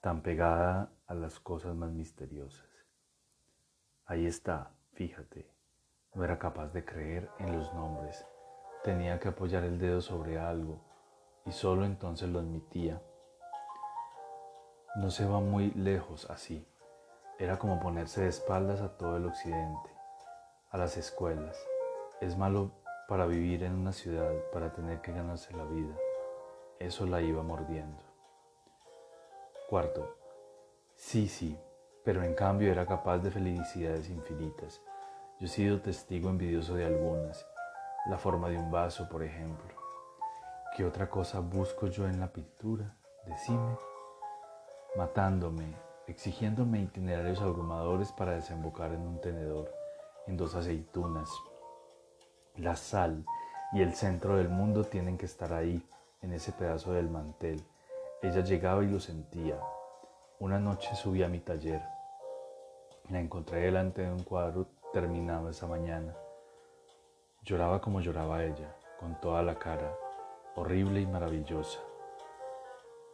tan 0.01 0.21
pegada 0.21 0.91
a 1.07 1.13
las 1.13 1.39
cosas 1.39 1.73
más 1.73 1.89
misteriosas. 1.91 2.67
Ahí 4.05 4.25
está, 4.25 4.71
fíjate, 4.91 5.49
no 6.13 6.25
era 6.25 6.37
capaz 6.37 6.73
de 6.73 6.83
creer 6.83 7.29
en 7.39 7.57
los 7.57 7.73
nombres, 7.73 8.27
tenía 8.83 9.21
que 9.21 9.29
apoyar 9.29 9.63
el 9.63 9.79
dedo 9.79 10.01
sobre 10.01 10.37
algo 10.37 10.90
y 11.45 11.51
solo 11.51 11.85
entonces 11.85 12.29
lo 12.29 12.39
admitía. 12.39 13.01
No 14.95 15.09
se 15.09 15.25
va 15.25 15.39
muy 15.39 15.71
lejos 15.71 16.29
así. 16.29 16.67
Era 17.39 17.57
como 17.57 17.79
ponerse 17.79 18.21
de 18.21 18.27
espaldas 18.27 18.81
a 18.81 18.97
todo 18.97 19.17
el 19.17 19.25
occidente, 19.25 19.89
a 20.69 20.77
las 20.77 20.97
escuelas. 20.97 21.57
Es 22.19 22.37
malo 22.37 22.71
para 23.07 23.25
vivir 23.25 23.63
en 23.63 23.73
una 23.73 23.93
ciudad, 23.93 24.31
para 24.53 24.73
tener 24.73 25.01
que 25.01 25.11
ganarse 25.11 25.55
la 25.55 25.65
vida. 25.65 25.95
Eso 26.79 27.05
la 27.05 27.21
iba 27.21 27.41
mordiendo. 27.41 28.03
Cuarto, 29.69 30.17
sí, 30.95 31.27
sí, 31.27 31.57
pero 32.03 32.23
en 32.23 32.35
cambio 32.35 32.71
era 32.71 32.85
capaz 32.85 33.19
de 33.19 33.31
felicidades 33.31 34.09
infinitas. 34.09 34.81
Yo 35.39 35.45
he 35.45 35.49
sido 35.49 35.81
testigo 35.81 36.29
envidioso 36.29 36.75
de 36.75 36.85
algunas, 36.85 37.47
la 38.09 38.17
forma 38.17 38.49
de 38.49 38.57
un 38.57 38.69
vaso, 38.69 39.07
por 39.09 39.23
ejemplo. 39.23 39.80
¿Qué 40.75 40.85
otra 40.85 41.09
cosa 41.09 41.41
busco 41.41 41.87
yo 41.87 42.07
en 42.07 42.21
la 42.21 42.31
pintura? 42.31 42.95
Decime. 43.25 43.77
Matándome, 44.95 45.75
exigiéndome 46.07 46.79
itinerarios 46.81 47.41
abrumadores 47.41 48.13
para 48.13 48.31
desembocar 48.31 48.93
en 48.93 49.01
un 49.01 49.19
tenedor, 49.19 49.69
en 50.27 50.37
dos 50.37 50.55
aceitunas, 50.55 51.29
la 52.55 52.77
sal 52.77 53.25
y 53.73 53.81
el 53.81 53.93
centro 53.93 54.37
del 54.37 54.47
mundo 54.47 54.85
tienen 54.85 55.17
que 55.17 55.25
estar 55.25 55.51
ahí, 55.53 55.85
en 56.21 56.31
ese 56.31 56.53
pedazo 56.53 56.93
del 56.93 57.09
mantel. 57.09 57.61
Ella 58.21 58.41
llegaba 58.41 58.81
y 58.83 58.87
lo 58.87 59.01
sentía. 59.01 59.59
Una 60.39 60.57
noche 60.57 60.95
subí 60.95 61.21
a 61.21 61.27
mi 61.27 61.39
taller. 61.39 61.81
La 63.09 63.19
encontré 63.19 63.59
delante 63.59 64.03
de 64.03 64.11
un 64.11 64.23
cuadro 64.23 64.67
terminado 64.93 65.49
esa 65.49 65.67
mañana. 65.67 66.15
Lloraba 67.43 67.81
como 67.81 67.99
lloraba 67.99 68.43
ella, 68.45 68.73
con 68.99 69.19
toda 69.19 69.41
la 69.41 69.57
cara, 69.57 69.91
horrible 70.55 71.01
y 71.01 71.07
maravillosa. 71.07 71.79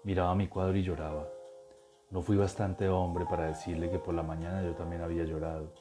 Miraba 0.04 0.36
mi 0.36 0.48
cuadro 0.48 0.78
y 0.78 0.84
lloraba. 0.84 1.28
No 2.10 2.22
fui 2.22 2.38
bastante 2.38 2.88
hombre 2.88 3.26
para 3.26 3.46
decirle 3.46 3.90
que 3.90 4.00
por 4.00 4.14
la 4.14 4.24
mañana 4.24 4.62
yo 4.64 4.74
también 4.74 5.02
había 5.02 5.24
llorado. 5.24 5.74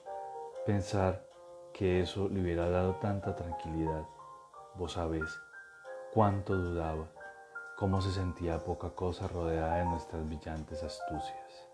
Pensar 0.64 1.24
que 1.72 2.00
eso 2.00 2.28
le 2.28 2.40
hubiera 2.40 2.68
dado 2.68 2.96
tanta 2.96 3.36
tranquilidad. 3.36 4.04
Vos 4.74 4.92
sabés 4.92 5.30
cuánto 6.12 6.56
dudaba, 6.56 7.06
cómo 7.76 8.00
se 8.00 8.10
sentía 8.10 8.58
poca 8.64 8.90
cosa 8.90 9.28
rodeada 9.28 9.76
de 9.76 9.84
nuestras 9.84 10.26
brillantes 10.26 10.82
astucias. 10.82 11.68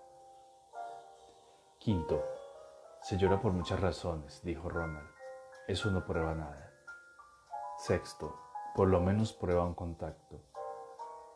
Quinto, 1.79 2.23
se 3.01 3.17
llora 3.17 3.41
por 3.41 3.53
muchas 3.53 3.81
razones, 3.81 4.41
dijo 4.45 4.69
Ronald. 4.69 5.09
Eso 5.67 5.91
no 5.91 6.05
prueba 6.05 6.35
nada. 6.35 6.73
Sexto, 7.79 8.42
por 8.75 8.89
lo 8.89 9.01
menos 9.01 9.33
prueba 9.35 9.65
un 9.65 9.75
contacto. 9.75 10.41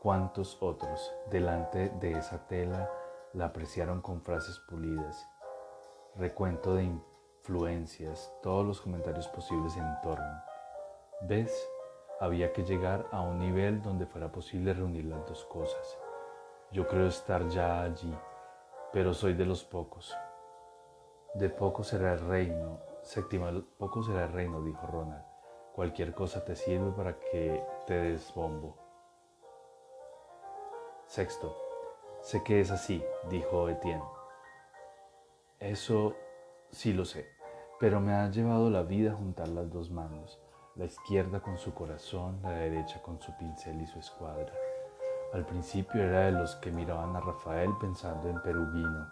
¿Cuántos 0.00 0.62
otros 0.62 1.12
delante 1.30 1.90
de 2.00 2.12
esa 2.12 2.46
tela 2.46 2.90
la 3.34 3.46
apreciaron 3.46 4.00
con 4.00 4.22
frases 4.22 4.58
pulidas? 4.68 5.28
Recuento 6.16 6.74
de 6.74 6.84
influencias, 6.84 8.32
todos 8.42 8.64
los 8.64 8.80
comentarios 8.80 9.28
posibles 9.28 9.76
en 9.76 10.00
torno. 10.02 10.42
¿Ves? 11.22 11.68
Había 12.20 12.54
que 12.54 12.64
llegar 12.64 13.06
a 13.12 13.20
un 13.20 13.38
nivel 13.38 13.82
donde 13.82 14.06
fuera 14.06 14.32
posible 14.32 14.72
reunir 14.72 15.04
las 15.04 15.26
dos 15.26 15.44
cosas. 15.44 15.98
Yo 16.72 16.86
creo 16.88 17.08
estar 17.08 17.46
ya 17.48 17.82
allí, 17.82 18.16
pero 18.92 19.12
soy 19.12 19.34
de 19.34 19.44
los 19.44 19.62
pocos. 19.62 20.16
De 21.34 21.50
poco 21.50 21.84
será 21.84 22.14
el 22.14 22.20
reino, 22.20 22.80
séptima, 23.02 23.52
poco 23.76 24.02
será 24.02 24.24
el 24.24 24.32
reino, 24.32 24.62
dijo 24.62 24.86
Ronald. 24.86 25.35
Cualquier 25.76 26.12
cosa 26.12 26.44
te 26.44 26.56
sirve 26.56 26.90
para 26.90 27.20
que 27.20 27.64
te 27.86 27.94
des 27.94 28.34
bombo. 28.34 28.76
Sexto, 31.06 31.56
sé 32.20 32.42
que 32.42 32.60
es 32.60 32.72
así, 32.72 33.04
dijo 33.30 33.68
Etienne. 33.68 34.02
Eso 35.60 36.14
sí 36.72 36.92
lo 36.92 37.04
sé 37.04 37.36
pero 37.78 38.00
me 38.00 38.14
ha 38.14 38.30
llevado 38.30 38.70
la 38.70 38.82
vida 38.82 39.12
juntar 39.12 39.48
las 39.48 39.70
dos 39.70 39.90
manos, 39.90 40.40
la 40.76 40.86
izquierda 40.86 41.40
con 41.40 41.58
su 41.58 41.74
corazón, 41.74 42.40
la 42.42 42.50
derecha 42.50 43.02
con 43.02 43.20
su 43.20 43.36
pincel 43.36 43.82
y 43.82 43.86
su 43.86 43.98
escuadra. 43.98 44.52
Al 45.34 45.44
principio 45.44 46.02
era 46.02 46.26
de 46.26 46.32
los 46.32 46.54
que 46.56 46.70
miraban 46.70 47.14
a 47.16 47.20
Rafael 47.20 47.70
pensando 47.78 48.30
en 48.30 48.40
Perugino, 48.40 49.10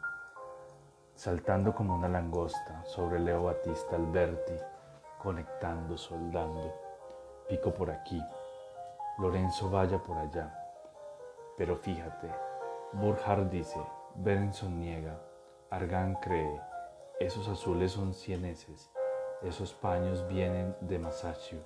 saltando 1.14 1.74
como 1.74 1.94
una 1.94 2.08
langosta 2.08 2.84
sobre 2.86 3.20
Leo 3.20 3.44
Batista 3.44 3.96
Alberti, 3.96 4.54
conectando, 5.24 5.96
soldando, 5.96 6.72
pico 7.48 7.72
por 7.72 7.90
aquí, 7.90 8.22
Lorenzo 9.18 9.70
vaya 9.70 9.98
por 9.98 10.18
allá. 10.18 10.54
Pero 11.56 11.76
fíjate, 11.76 12.30
Burhard 12.92 13.46
dice, 13.46 13.80
Berenson 14.16 14.78
niega, 14.78 15.18
Argan 15.70 16.16
cree, 16.16 16.60
esos 17.18 17.48
azules 17.48 17.92
son 17.92 18.12
cieneses, 18.12 18.90
esos 19.42 19.72
paños 19.72 20.28
vienen 20.28 20.76
de 20.80 20.98
Masaccio. 20.98 21.58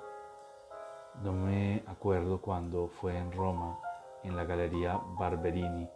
No 1.23 1.33
me 1.33 1.83
acuerdo 1.89 2.41
cuando 2.41 2.87
fue 2.87 3.19
en 3.19 3.33
Roma, 3.33 3.81
en 4.23 4.37
la 4.37 4.45
Galería 4.45 5.01
Barberini, 5.19 5.91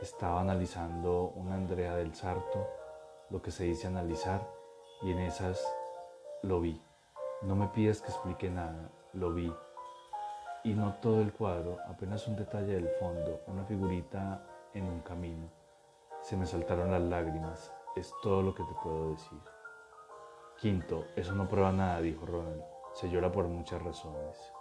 estaba 0.00 0.40
analizando 0.40 1.32
una 1.36 1.54
Andrea 1.54 1.96
del 1.96 2.14
Sarto, 2.14 2.66
lo 3.28 3.42
que 3.42 3.50
se 3.50 3.64
dice 3.64 3.88
analizar, 3.88 4.40
y 5.02 5.12
en 5.12 5.18
esas 5.18 5.62
lo 6.42 6.60
vi. 6.60 6.80
No 7.44 7.54
me 7.54 7.68
pidas 7.68 8.00
que 8.00 8.08
explique 8.08 8.48
nada, 8.48 8.90
lo 9.12 9.34
vi. 9.34 9.54
Y 10.64 10.72
no 10.72 10.94
todo 10.94 11.20
el 11.20 11.34
cuadro, 11.34 11.76
apenas 11.86 12.26
un 12.26 12.36
detalle 12.36 12.72
del 12.72 12.88
fondo, 12.98 13.42
una 13.48 13.64
figurita 13.64 14.46
en 14.72 14.84
un 14.86 15.00
camino. 15.00 15.50
Se 16.22 16.38
me 16.38 16.46
saltaron 16.46 16.90
las 16.90 17.02
lágrimas, 17.02 17.70
es 17.96 18.14
todo 18.22 18.40
lo 18.40 18.54
que 18.54 18.62
te 18.62 18.74
puedo 18.82 19.10
decir. 19.10 19.38
Quinto, 20.58 21.04
eso 21.16 21.34
no 21.34 21.46
prueba 21.46 21.70
nada, 21.70 22.00
dijo 22.00 22.24
Ronald. 22.24 22.64
Se 22.94 23.10
llora 23.10 23.30
por 23.30 23.46
muchas 23.46 23.82
razones. 23.82 24.52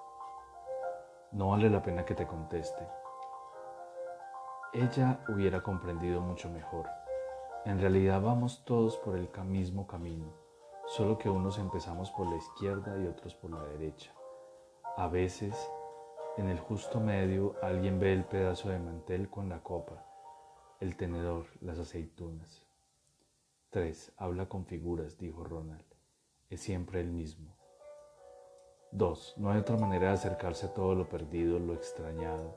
No 1.32 1.52
vale 1.52 1.70
la 1.70 1.82
pena 1.82 2.04
que 2.04 2.16
te 2.16 2.28
conteste. 2.28 2.86
Ella 4.74 5.24
hubiera 5.30 5.64
comprendido 5.64 6.20
mucho 6.20 6.50
mejor. 6.50 6.90
En 7.64 7.80
realidad 7.80 8.22
vamos 8.22 8.66
todos 8.66 8.98
por 8.98 9.16
el 9.16 9.30
mismo 9.46 9.88
camino, 9.88 10.43
solo 10.96 11.18
que 11.18 11.28
unos 11.28 11.58
empezamos 11.58 12.12
por 12.12 12.30
la 12.30 12.36
izquierda 12.36 13.00
y 13.00 13.08
otros 13.08 13.34
por 13.34 13.50
la 13.50 13.64
derecha. 13.64 14.14
A 14.96 15.08
veces, 15.08 15.56
en 16.38 16.50
el 16.50 16.60
justo 16.60 17.00
medio, 17.00 17.56
alguien 17.64 18.00
ve 18.00 18.14
el 18.14 18.26
pedazo 18.26 18.70
de 18.70 18.78
mantel 18.78 19.28
con 19.28 19.50
la 19.50 19.64
copa, 19.64 20.06
el 20.80 20.96
tenedor, 20.96 21.48
las 21.62 21.80
aceitunas. 21.80 22.68
3. 23.72 24.14
Habla 24.18 24.48
con 24.48 24.68
figuras, 24.68 25.18
dijo 25.18 25.44
Ronald. 25.44 25.84
Es 26.52 26.62
siempre 26.62 27.02
el 27.02 27.10
mismo. 27.10 27.58
2. 28.92 29.34
No 29.38 29.50
hay 29.50 29.62
otra 29.62 29.78
manera 29.78 30.10
de 30.10 30.14
acercarse 30.14 30.68
a 30.68 30.74
todo 30.76 30.94
lo 30.94 31.10
perdido, 31.10 31.58
lo 31.58 31.74
extrañado. 31.74 32.56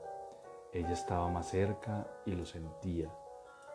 Ella 0.73 0.91
estaba 0.91 1.27
más 1.29 1.47
cerca 1.47 2.07
y 2.23 2.33
lo 2.33 2.45
sentía. 2.45 3.11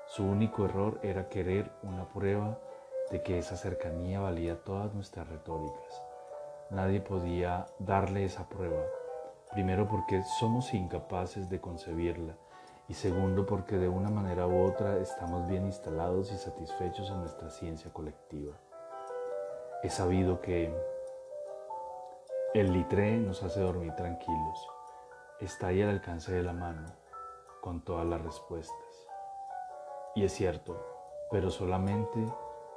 Su 0.07 0.25
único 0.25 0.67
error 0.67 1.01
era 1.03 1.29
querer 1.29 1.73
una 1.83 2.09
prueba 2.09 2.61
de 3.13 3.23
que 3.23 3.39
esa 3.39 3.57
cercanía 3.57 4.21
valía 4.21 4.65
todas 4.65 4.93
nuestras 4.95 5.29
retóricas. 5.29 6.03
Nadie 6.71 7.01
podía 7.01 7.67
darle 7.79 8.25
esa 8.25 8.49
prueba, 8.49 8.83
primero 9.53 9.87
porque 9.87 10.23
somos 10.41 10.73
incapaces 10.73 11.51
de 11.51 11.61
concebirla 11.61 12.35
y 12.89 12.95
segundo 12.95 13.45
porque 13.45 13.77
de 13.77 13.89
una 13.89 14.09
manera 14.09 14.47
u 14.47 14.65
otra 14.65 14.97
estamos 14.97 15.47
bien 15.47 15.67
instalados 15.67 16.33
y 16.33 16.39
satisfechos 16.39 17.11
en 17.11 17.21
nuestra 17.21 17.51
ciencia 17.51 17.93
colectiva. 17.93 18.55
He 19.83 19.91
sabido 19.91 20.41
que 20.41 20.75
el 22.55 22.73
litré 22.73 23.19
nos 23.19 23.43
hace 23.43 23.61
dormir 23.61 23.95
tranquilos, 23.95 24.69
está 25.39 25.69
ahí 25.69 25.83
al 25.83 25.91
alcance 25.91 26.33
de 26.33 26.43
la 26.43 26.55
mano, 26.55 26.87
con 27.61 27.85
todas 27.85 28.07
las 28.07 28.23
respuestas. 28.23 29.09
Y 30.15 30.25
es 30.25 30.33
cierto, 30.33 30.77
pero 31.31 31.51
solamente 31.51 32.27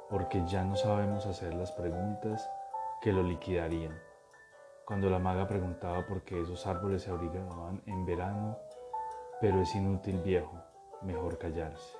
porque 0.08 0.44
ya 0.46 0.64
no 0.64 0.76
sabemos 0.76 1.26
hacer 1.26 1.54
las 1.54 1.72
preguntas 1.72 2.48
que 3.00 3.12
lo 3.12 3.22
liquidarían. 3.22 3.98
Cuando 4.84 5.10
la 5.10 5.18
maga 5.18 5.48
preguntaba 5.48 6.06
por 6.06 6.22
qué 6.22 6.40
esos 6.40 6.66
árboles 6.66 7.02
se 7.02 7.10
abrigaban 7.10 7.82
en 7.86 8.06
verano, 8.06 8.58
pero 9.40 9.60
es 9.60 9.74
inútil 9.74 10.20
viejo, 10.22 10.62
mejor 11.02 11.38
callarse. 11.38 11.98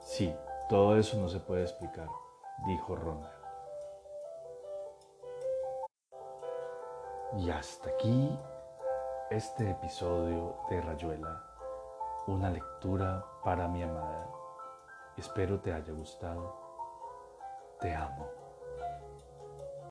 Sí, 0.00 0.34
todo 0.68 0.96
eso 0.98 1.18
no 1.18 1.28
se 1.28 1.40
puede 1.40 1.62
explicar, 1.62 2.08
dijo 2.66 2.94
Ronald. 2.94 3.36
Y 7.38 7.50
hasta 7.50 7.90
aquí 7.90 8.38
este 9.30 9.70
episodio 9.70 10.56
de 10.70 10.80
Rayuela, 10.80 11.42
una 12.26 12.50
lectura 12.50 13.24
para 13.42 13.66
mi 13.66 13.82
amada. 13.82 14.30
Espero 15.16 15.58
te 15.60 15.72
haya 15.72 15.92
gustado. 15.92 16.65
Te 17.80 17.94
amo. 17.94 18.35